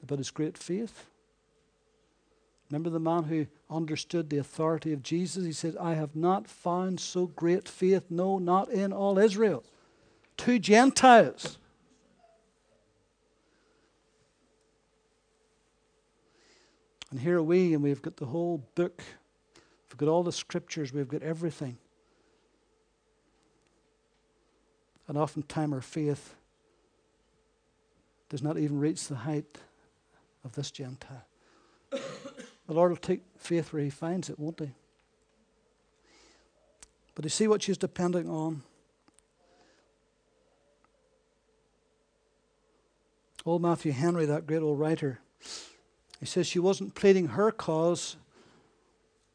about 0.03 0.19
his 0.19 0.31
great 0.31 0.59
faith? 0.59 1.07
Remember 2.71 2.91
the 2.91 2.99
man 2.99 3.25
who 3.25 3.47
understood 3.71 4.31
the 4.31 4.39
authority 4.39 4.93
of 4.93 5.03
Jesus? 5.03 5.45
He 5.45 5.53
said, 5.53 5.77
I 5.79 5.95
have 5.95 6.17
not 6.17 6.49
found 6.49 7.01
so 7.01 7.27
great 7.27 7.69
faith, 7.69 8.07
no, 8.11 8.39
not 8.39 8.71
in 8.71 8.93
all 8.93 9.19
Israel. 9.19 9.63
Two 10.37 10.59
Gentiles. 10.59 11.59
And 17.11 17.21
here 17.21 17.39
are 17.39 17.43
we, 17.43 17.75
and 17.75 17.83
we've 17.83 18.01
got 18.01 18.17
the 18.17 18.27
whole 18.27 18.67
book 18.75 19.03
We've 19.93 19.99
got 19.99 20.09
all 20.09 20.23
the 20.23 20.33
scriptures, 20.33 20.91
we've 20.91 21.07
got 21.07 21.23
everything. 21.23 21.77
And 25.07 25.19
oftentimes 25.19 25.75
our 25.75 25.83
faith 25.83 26.35
does 28.33 28.43
not 28.43 28.57
even 28.57 28.81
reach 28.81 29.09
the 29.09 29.15
height 29.15 29.59
of 30.43 30.55
this 30.55 30.71
Gentile. 30.71 31.27
the 31.91 32.01
Lord 32.67 32.91
will 32.91 32.97
take 32.97 33.21
faith 33.37 33.75
where 33.75 33.83
He 33.83 33.91
finds 33.91 34.31
it, 34.31 34.39
won't 34.39 34.59
He? 34.59 34.71
But 37.15 37.27
you 37.27 37.29
see 37.29 37.47
what 37.47 37.63
she's 37.63 37.77
depending 37.77 38.31
on? 38.31 38.63
Old 43.45 43.61
Matthew 43.61 43.93
Henry, 43.93 44.25
that 44.25 44.47
great 44.47 44.63
old 44.63 44.81
writer, 44.81 45.21
he 46.19 46.25
says 46.25 46.47
she 46.47 46.59
wasn't 46.59 46.95
pleading 46.95 47.29
her 47.29 47.51
cause, 47.51 48.17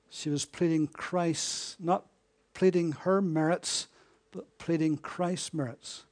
she 0.10 0.32
was 0.32 0.44
pleading 0.44 0.88
Christ, 0.88 1.80
not 1.80 2.08
pleading 2.56 2.94
her 2.94 3.22
merits, 3.22 3.86
but 4.32 4.58
pleading 4.58 4.98
Christ's 4.98 5.54
merits. 5.54 6.06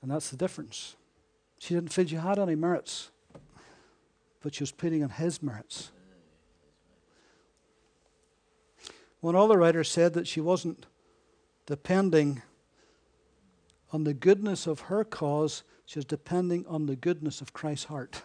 And 0.00 0.10
that's 0.10 0.30
the 0.30 0.38
difference. 0.38 0.96
She 1.60 1.74
didn't 1.74 1.92
feel 1.92 2.06
she 2.06 2.16
had 2.16 2.38
any 2.38 2.54
merits, 2.54 3.10
but 4.40 4.54
she 4.54 4.62
was 4.62 4.72
pleading 4.72 5.04
on 5.04 5.10
his 5.10 5.42
merits. 5.42 5.92
One 9.20 9.36
other 9.36 9.58
writer 9.58 9.84
said 9.84 10.14
that 10.14 10.26
she 10.26 10.40
wasn't 10.40 10.86
depending 11.66 12.40
on 13.92 14.04
the 14.04 14.14
goodness 14.14 14.66
of 14.66 14.80
her 14.80 15.04
cause, 15.04 15.62
she 15.84 15.98
was 15.98 16.06
depending 16.06 16.64
on 16.66 16.86
the 16.86 16.96
goodness 16.96 17.42
of 17.42 17.52
Christ's 17.52 17.84
heart. 17.84 18.22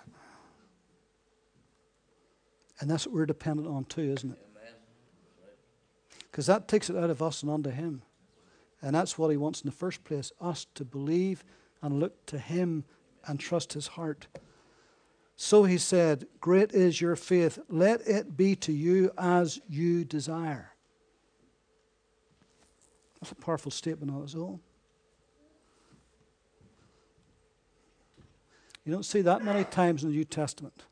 And 2.79 2.89
that's 2.89 3.05
what 3.05 3.15
we're 3.15 3.25
dependent 3.25 3.67
on 3.67 3.83
too, 3.83 4.13
isn't 4.13 4.31
it? 4.31 4.39
Because 6.31 6.45
that 6.45 6.69
takes 6.69 6.89
it 6.89 6.95
out 6.95 7.09
of 7.09 7.21
us 7.21 7.43
and 7.43 7.51
onto 7.51 7.69
Him. 7.69 8.01
And 8.81 8.95
that's 8.95 9.17
what 9.17 9.29
He 9.29 9.35
wants 9.35 9.59
in 9.59 9.65
the 9.65 9.75
first 9.75 10.05
place 10.05 10.31
us 10.39 10.67
to 10.75 10.85
believe 10.85 11.43
and 11.81 11.99
look 11.99 12.25
to 12.27 12.39
Him 12.39 12.85
and 13.27 13.39
trust 13.39 13.73
His 13.73 13.87
heart. 13.87 14.27
So 15.35 15.63
He 15.63 15.77
said, 15.77 16.27
Great 16.39 16.71
is 16.71 17.01
your 17.01 17.15
faith. 17.15 17.59
Let 17.69 18.01
it 18.07 18.37
be 18.37 18.55
to 18.57 18.71
you 18.71 19.11
as 19.17 19.59
you 19.69 20.05
desire. 20.05 20.71
That's 23.19 23.31
a 23.31 23.35
powerful 23.35 23.71
statement 23.71 24.11
on 24.11 24.23
its 24.23 24.35
own. 24.35 24.59
You 28.85 28.91
don't 28.91 29.05
see 29.05 29.21
that 29.21 29.43
many 29.43 29.63
times 29.63 30.03
in 30.03 30.09
the 30.09 30.15
New 30.15 30.25
Testament. 30.25 30.85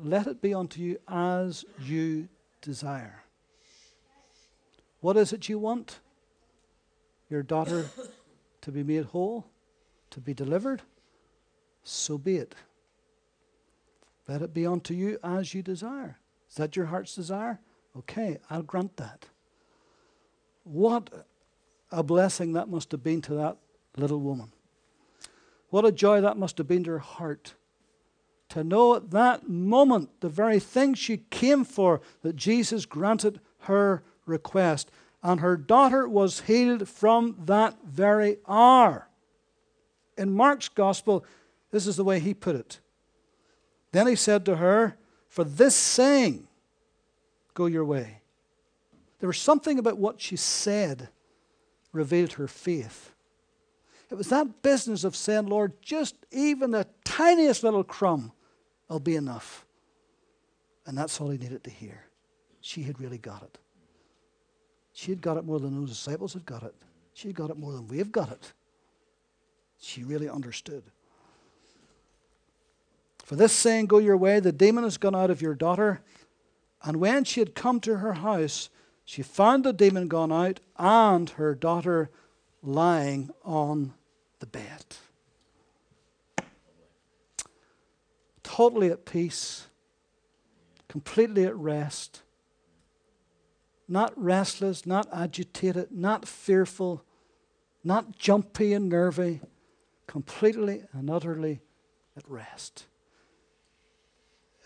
Let 0.00 0.26
it 0.26 0.42
be 0.42 0.52
unto 0.52 0.80
you 0.80 0.98
as 1.06 1.64
you 1.80 2.28
desire. 2.60 3.22
What 5.00 5.16
is 5.16 5.32
it 5.32 5.48
you 5.48 5.58
want? 5.58 6.00
Your 7.28 7.42
daughter 7.42 7.86
to 8.62 8.72
be 8.72 8.82
made 8.82 9.04
whole, 9.04 9.46
to 10.10 10.20
be 10.20 10.34
delivered? 10.34 10.82
So 11.82 12.18
be 12.18 12.36
it. 12.36 12.54
Let 14.28 14.42
it 14.42 14.54
be 14.54 14.66
unto 14.66 14.94
you 14.94 15.18
as 15.24 15.54
you 15.54 15.62
desire. 15.62 16.18
Is 16.48 16.56
that 16.56 16.76
your 16.76 16.86
heart's 16.86 17.14
desire? 17.14 17.60
Okay, 17.96 18.38
I'll 18.48 18.62
grant 18.62 18.96
that. 18.96 19.26
What 20.64 21.10
a 21.90 22.02
blessing 22.02 22.52
that 22.52 22.68
must 22.68 22.92
have 22.92 23.02
been 23.02 23.22
to 23.22 23.34
that 23.34 23.56
little 23.96 24.20
woman. 24.20 24.52
What 25.70 25.84
a 25.84 25.92
joy 25.92 26.20
that 26.20 26.36
must 26.36 26.58
have 26.58 26.68
been 26.68 26.84
to 26.84 26.92
her 26.92 26.98
heart. 26.98 27.54
To 28.50 28.64
know 28.64 28.94
at 28.96 29.10
that 29.10 29.48
moment 29.48 30.10
the 30.20 30.28
very 30.28 30.58
thing 30.58 30.94
she 30.94 31.18
came 31.18 31.64
for, 31.64 32.00
that 32.22 32.36
Jesus 32.36 32.86
granted 32.86 33.40
her 33.60 34.02
request. 34.26 34.90
And 35.22 35.40
her 35.40 35.56
daughter 35.56 36.08
was 36.08 36.42
healed 36.42 36.88
from 36.88 37.36
that 37.44 37.76
very 37.84 38.38
hour. 38.48 39.08
In 40.20 40.30
Mark's 40.30 40.68
gospel, 40.68 41.24
this 41.70 41.86
is 41.86 41.96
the 41.96 42.04
way 42.04 42.20
he 42.20 42.34
put 42.34 42.54
it. 42.54 42.78
Then 43.90 44.06
he 44.06 44.14
said 44.14 44.44
to 44.44 44.56
her, 44.56 44.98
For 45.28 45.44
this 45.44 45.74
saying, 45.74 46.46
go 47.54 47.64
your 47.64 47.86
way. 47.86 48.20
There 49.18 49.26
was 49.26 49.38
something 49.38 49.78
about 49.78 49.96
what 49.96 50.20
she 50.20 50.36
said 50.36 51.08
revealed 51.92 52.34
her 52.34 52.46
faith. 52.46 53.12
It 54.10 54.16
was 54.16 54.28
that 54.28 54.60
business 54.60 55.04
of 55.04 55.16
saying, 55.16 55.46
Lord, 55.46 55.72
just 55.80 56.16
even 56.30 56.70
the 56.70 56.86
tiniest 57.04 57.64
little 57.64 57.84
crumb 57.84 58.32
will 58.88 59.00
be 59.00 59.16
enough. 59.16 59.64
And 60.84 60.98
that's 60.98 61.18
all 61.18 61.30
he 61.30 61.38
needed 61.38 61.64
to 61.64 61.70
hear. 61.70 62.04
She 62.60 62.82
had 62.82 63.00
really 63.00 63.18
got 63.18 63.42
it. 63.42 63.58
She 64.92 65.12
had 65.12 65.22
got 65.22 65.38
it 65.38 65.44
more 65.46 65.60
than 65.60 65.74
those 65.80 65.88
disciples 65.88 66.34
had 66.34 66.44
got 66.44 66.62
it. 66.62 66.74
She 67.14 67.28
had 67.28 67.36
got 67.36 67.48
it 67.48 67.56
more 67.56 67.72
than 67.72 67.88
we've 67.88 68.12
got 68.12 68.30
it. 68.30 68.52
She 69.80 70.04
really 70.04 70.28
understood. 70.28 70.84
For 73.24 73.34
this 73.34 73.52
saying, 73.52 73.86
Go 73.86 73.98
your 73.98 74.16
way, 74.16 74.38
the 74.40 74.52
demon 74.52 74.84
has 74.84 74.98
gone 74.98 75.16
out 75.16 75.30
of 75.30 75.40
your 75.40 75.54
daughter. 75.54 76.02
And 76.82 76.98
when 76.98 77.24
she 77.24 77.40
had 77.40 77.54
come 77.54 77.80
to 77.80 77.96
her 77.96 78.14
house, 78.14 78.70
she 79.04 79.22
found 79.22 79.64
the 79.64 79.72
demon 79.72 80.08
gone 80.08 80.32
out 80.32 80.60
and 80.76 81.28
her 81.30 81.54
daughter 81.54 82.10
lying 82.62 83.30
on 83.44 83.94
the 84.38 84.46
bed. 84.46 84.84
Totally 88.42 88.90
at 88.90 89.04
peace, 89.04 89.66
completely 90.88 91.44
at 91.44 91.56
rest, 91.56 92.22
not 93.88 94.12
restless, 94.16 94.86
not 94.86 95.08
agitated, 95.12 95.90
not 95.90 96.26
fearful, 96.26 97.04
not 97.84 98.18
jumpy 98.18 98.72
and 98.72 98.88
nervy, 98.88 99.40
completely 100.10 100.82
and 100.92 101.08
utterly 101.08 101.60
at 102.16 102.28
rest. 102.28 102.86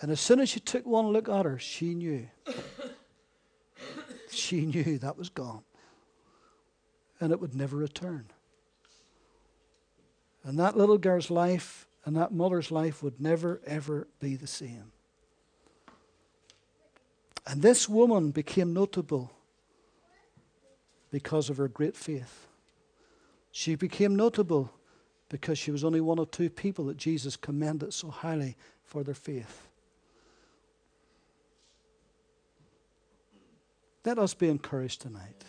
And 0.00 0.10
as 0.10 0.18
soon 0.18 0.40
as 0.40 0.48
she 0.48 0.58
took 0.58 0.86
one 0.86 1.08
look 1.08 1.28
at 1.28 1.44
her, 1.44 1.58
she 1.58 1.94
knew. 1.94 2.26
she 4.30 4.64
knew 4.64 4.96
that 5.00 5.18
was 5.18 5.28
gone. 5.28 5.62
And 7.20 7.30
it 7.30 7.42
would 7.42 7.54
never 7.54 7.76
return. 7.76 8.24
And 10.44 10.58
that 10.58 10.78
little 10.78 10.96
girl's 10.96 11.30
life 11.30 11.88
and 12.06 12.16
that 12.16 12.32
mother's 12.32 12.70
life 12.70 13.02
would 13.02 13.20
never, 13.20 13.60
ever 13.66 14.08
be 14.20 14.36
the 14.36 14.46
same. 14.46 14.92
And 17.46 17.60
this 17.60 17.86
woman 17.86 18.30
became 18.30 18.72
notable 18.72 19.30
because 21.10 21.50
of 21.50 21.58
her 21.58 21.68
great 21.68 21.98
faith. 21.98 22.46
She 23.52 23.74
became 23.74 24.16
notable 24.16 24.72
because 25.34 25.58
she 25.58 25.72
was 25.72 25.82
only 25.82 26.00
one 26.00 26.20
of 26.20 26.30
two 26.30 26.48
people 26.48 26.84
that 26.84 26.96
Jesus 26.96 27.34
commended 27.34 27.92
so 27.92 28.08
highly 28.08 28.56
for 28.84 29.02
their 29.02 29.16
faith. 29.16 29.66
Let 34.04 34.16
us 34.16 34.32
be 34.32 34.48
encouraged 34.48 35.00
tonight. 35.00 35.42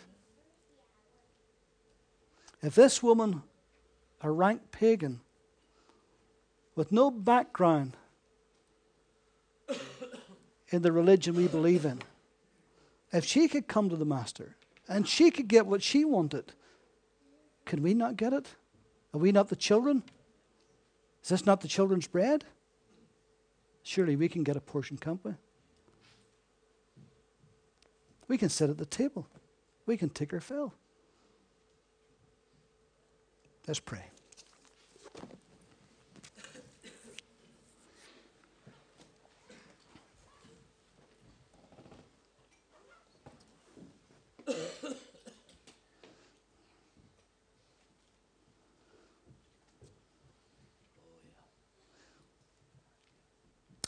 If 2.63 2.73
this 2.73 3.03
woman, 3.03 3.43
a 4.21 4.31
rank 4.31 4.71
pagan, 4.71 5.19
with 6.75 6.91
no 6.91 7.11
background 7.11 7.95
in 10.69 10.81
the 10.81 10.91
religion 10.91 11.35
we 11.35 11.47
believe 11.47 11.85
in, 11.85 12.01
if 13.13 13.23
she 13.23 13.47
could 13.47 13.67
come 13.67 13.91
to 13.91 13.95
the 13.95 14.03
Master 14.03 14.55
and 14.89 15.07
she 15.07 15.29
could 15.29 15.47
get 15.47 15.67
what 15.67 15.83
she 15.83 16.03
wanted, 16.03 16.53
can 17.65 17.83
we 17.83 17.93
not 17.93 18.17
get 18.17 18.33
it? 18.33 18.55
Are 19.15 19.17
we 19.17 19.31
not 19.31 19.47
the 19.47 19.55
children? 19.55 20.03
Is 21.23 21.29
this 21.29 21.45
not 21.45 21.61
the 21.61 21.69
children's 21.69 22.05
bread? 22.05 22.43
Surely 23.81 24.17
we 24.17 24.27
can 24.27 24.43
get 24.43 24.57
a 24.57 24.59
portion, 24.59 24.97
can't 24.97 25.23
we? 25.23 25.31
We 28.27 28.37
can 28.37 28.49
sit 28.49 28.69
at 28.69 28.77
the 28.77 28.85
table. 28.85 29.25
We 29.85 29.95
can 29.95 30.09
take 30.09 30.33
our 30.33 30.41
fill. 30.41 30.73
Let's 33.65 33.79
pray. 33.79 34.03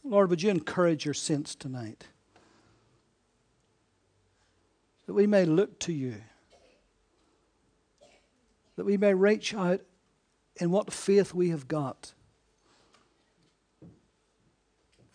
Lord, 0.10 0.30
would 0.30 0.42
you 0.42 0.50
encourage 0.50 1.06
your 1.06 1.14
saints 1.14 1.56
tonight? 1.56 2.08
that 5.08 5.14
we 5.14 5.26
may 5.26 5.46
look 5.46 5.80
to 5.80 5.94
you, 5.94 6.16
that 8.76 8.86
we 8.86 8.98
may 8.98 9.14
reach 9.14 9.54
out 9.54 9.82
in 10.58 10.70
what 10.70 10.94
faith 10.94 11.34
we 11.34 11.50
have 11.50 11.68
got 11.68 12.14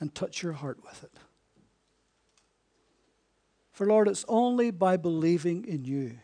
and 0.00 0.14
touch 0.14 0.42
your 0.42 0.54
heart 0.54 0.78
with 0.82 1.04
it. 1.04 1.12
For 3.70 3.86
Lord, 3.86 4.08
it's 4.08 4.24
only 4.28 4.70
by 4.70 4.96
believing 4.96 5.64
in 5.66 5.84
you. 5.84 6.18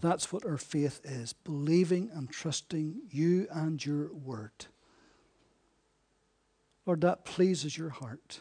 That's 0.00 0.32
what 0.32 0.44
our 0.46 0.56
faith 0.56 1.00
is 1.04 1.32
believing 1.32 2.10
and 2.12 2.30
trusting 2.30 3.02
you 3.10 3.46
and 3.50 3.84
your 3.84 4.12
word. 4.12 4.66
Lord, 6.86 7.02
that 7.02 7.24
pleases 7.24 7.76
your 7.76 7.90
heart. 7.90 8.40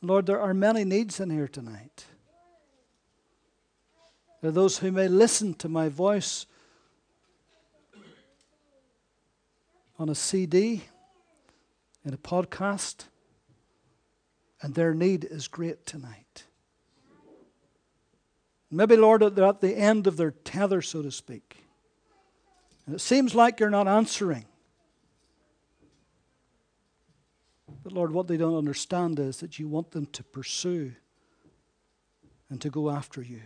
Lord, 0.00 0.26
there 0.26 0.40
are 0.40 0.54
many 0.54 0.84
needs 0.84 1.20
in 1.20 1.30
here 1.30 1.48
tonight. 1.48 2.06
There 4.40 4.48
are 4.48 4.52
those 4.52 4.78
who 4.78 4.90
may 4.90 5.06
listen 5.06 5.54
to 5.54 5.68
my 5.68 5.88
voice 5.88 6.46
on 9.98 10.08
a 10.08 10.14
CD, 10.14 10.82
in 12.04 12.12
a 12.12 12.18
podcast, 12.18 13.04
and 14.60 14.74
their 14.74 14.94
need 14.94 15.24
is 15.24 15.46
great 15.46 15.86
tonight. 15.86 16.44
Maybe, 18.70 18.96
Lord, 18.96 19.22
they're 19.36 19.44
at 19.44 19.60
the 19.60 19.76
end 19.76 20.06
of 20.06 20.16
their 20.16 20.30
tether, 20.30 20.82
so 20.82 21.02
to 21.02 21.10
speak. 21.12 21.58
And 22.86 22.94
it 22.94 23.00
seems 23.00 23.34
like 23.34 23.60
you're 23.60 23.70
not 23.70 23.86
answering. 23.86 24.46
But 27.82 27.92
Lord, 27.92 28.12
what 28.12 28.28
they 28.28 28.36
don't 28.36 28.56
understand 28.56 29.18
is 29.18 29.38
that 29.38 29.58
you 29.58 29.68
want 29.68 29.90
them 29.90 30.06
to 30.06 30.22
pursue 30.22 30.92
and 32.48 32.60
to 32.60 32.70
go 32.70 32.90
after 32.90 33.22
you. 33.22 33.40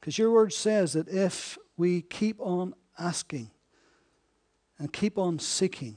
Because 0.00 0.18
your 0.18 0.32
word 0.32 0.52
says 0.52 0.94
that 0.94 1.08
if 1.08 1.56
we 1.76 2.02
keep 2.02 2.40
on 2.40 2.74
asking 2.98 3.50
and 4.78 4.92
keep 4.92 5.18
on 5.18 5.38
seeking 5.38 5.96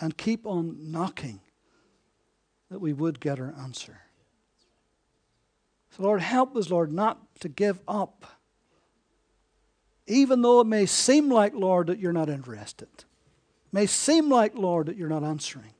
and 0.00 0.16
keep 0.16 0.46
on 0.46 0.76
knocking, 0.90 1.40
that 2.70 2.78
we 2.78 2.92
would 2.92 3.20
get 3.20 3.38
our 3.40 3.54
answer. 3.58 4.00
So, 5.90 6.02
Lord, 6.02 6.20
help 6.20 6.56
us, 6.56 6.68
Lord, 6.68 6.92
not 6.92 7.18
to 7.40 7.48
give 7.48 7.80
up. 7.88 8.26
Even 10.06 10.42
though 10.42 10.60
it 10.60 10.66
may 10.66 10.86
seem 10.86 11.30
like, 11.30 11.54
Lord, 11.54 11.86
that 11.88 11.98
you're 11.98 12.12
not 12.12 12.28
interested. 12.28 12.88
It 12.96 13.72
may 13.72 13.86
seem 13.86 14.28
like, 14.28 14.56
Lord, 14.56 14.86
that 14.86 14.96
you're 14.96 15.08
not 15.08 15.24
answering. 15.24 15.72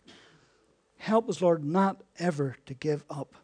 Help 1.06 1.28
us, 1.28 1.40
Lord, 1.40 1.64
not 1.64 2.02
ever 2.18 2.56
to 2.66 2.74
give 2.74 3.04
up, 3.08 3.36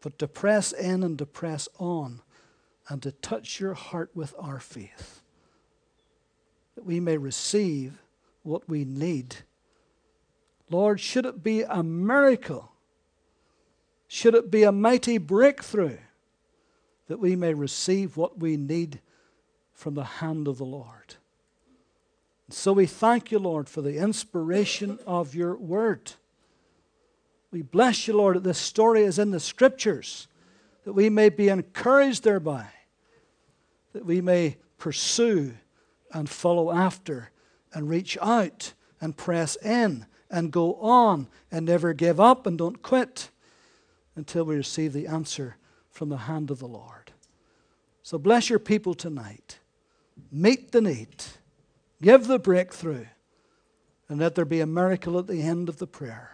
but 0.00 0.16
to 0.20 0.28
press 0.28 0.70
in 0.70 1.02
and 1.02 1.18
to 1.18 1.26
press 1.26 1.68
on 1.80 2.22
and 2.88 3.02
to 3.02 3.10
touch 3.10 3.58
your 3.58 3.74
heart 3.74 4.12
with 4.14 4.32
our 4.38 4.60
faith, 4.60 5.20
that 6.76 6.86
we 6.86 7.00
may 7.00 7.16
receive 7.16 8.00
what 8.44 8.68
we 8.68 8.84
need. 8.84 9.38
Lord, 10.70 11.00
should 11.00 11.26
it 11.26 11.42
be 11.42 11.62
a 11.62 11.82
miracle, 11.82 12.70
should 14.06 14.36
it 14.36 14.48
be 14.48 14.62
a 14.62 14.70
mighty 14.70 15.18
breakthrough, 15.18 15.98
that 17.08 17.18
we 17.18 17.34
may 17.34 17.54
receive 17.54 18.16
what 18.16 18.38
we 18.38 18.56
need 18.56 19.00
from 19.72 19.94
the 19.94 20.04
hand 20.04 20.46
of 20.46 20.58
the 20.58 20.64
Lord. 20.64 21.16
So 22.50 22.72
we 22.72 22.86
thank 22.86 23.32
you, 23.32 23.40
Lord, 23.40 23.68
for 23.68 23.82
the 23.82 23.96
inspiration 23.96 25.00
of 25.08 25.34
your 25.34 25.56
word. 25.56 26.12
We 27.54 27.62
bless 27.62 28.08
you, 28.08 28.16
Lord, 28.16 28.34
that 28.34 28.42
this 28.42 28.58
story 28.58 29.04
is 29.04 29.20
in 29.20 29.30
the 29.30 29.38
scriptures, 29.38 30.26
that 30.82 30.92
we 30.92 31.08
may 31.08 31.28
be 31.28 31.48
encouraged 31.48 32.24
thereby, 32.24 32.66
that 33.92 34.04
we 34.04 34.20
may 34.20 34.56
pursue 34.76 35.54
and 36.12 36.28
follow 36.28 36.72
after 36.72 37.30
and 37.72 37.88
reach 37.88 38.18
out 38.20 38.72
and 39.00 39.16
press 39.16 39.54
in 39.64 40.06
and 40.28 40.50
go 40.50 40.74
on 40.80 41.28
and 41.52 41.64
never 41.64 41.92
give 41.92 42.18
up 42.18 42.44
and 42.44 42.58
don't 42.58 42.82
quit 42.82 43.30
until 44.16 44.42
we 44.42 44.56
receive 44.56 44.92
the 44.92 45.06
answer 45.06 45.56
from 45.92 46.08
the 46.08 46.16
hand 46.16 46.50
of 46.50 46.58
the 46.58 46.66
Lord. 46.66 47.12
So 48.02 48.18
bless 48.18 48.50
your 48.50 48.58
people 48.58 48.94
tonight. 48.94 49.60
Meet 50.32 50.72
the 50.72 50.80
need. 50.80 51.22
Give 52.02 52.26
the 52.26 52.40
breakthrough. 52.40 53.06
And 54.08 54.18
let 54.18 54.34
there 54.34 54.44
be 54.44 54.60
a 54.60 54.66
miracle 54.66 55.20
at 55.20 55.28
the 55.28 55.40
end 55.40 55.68
of 55.68 55.78
the 55.78 55.86
prayer 55.86 56.33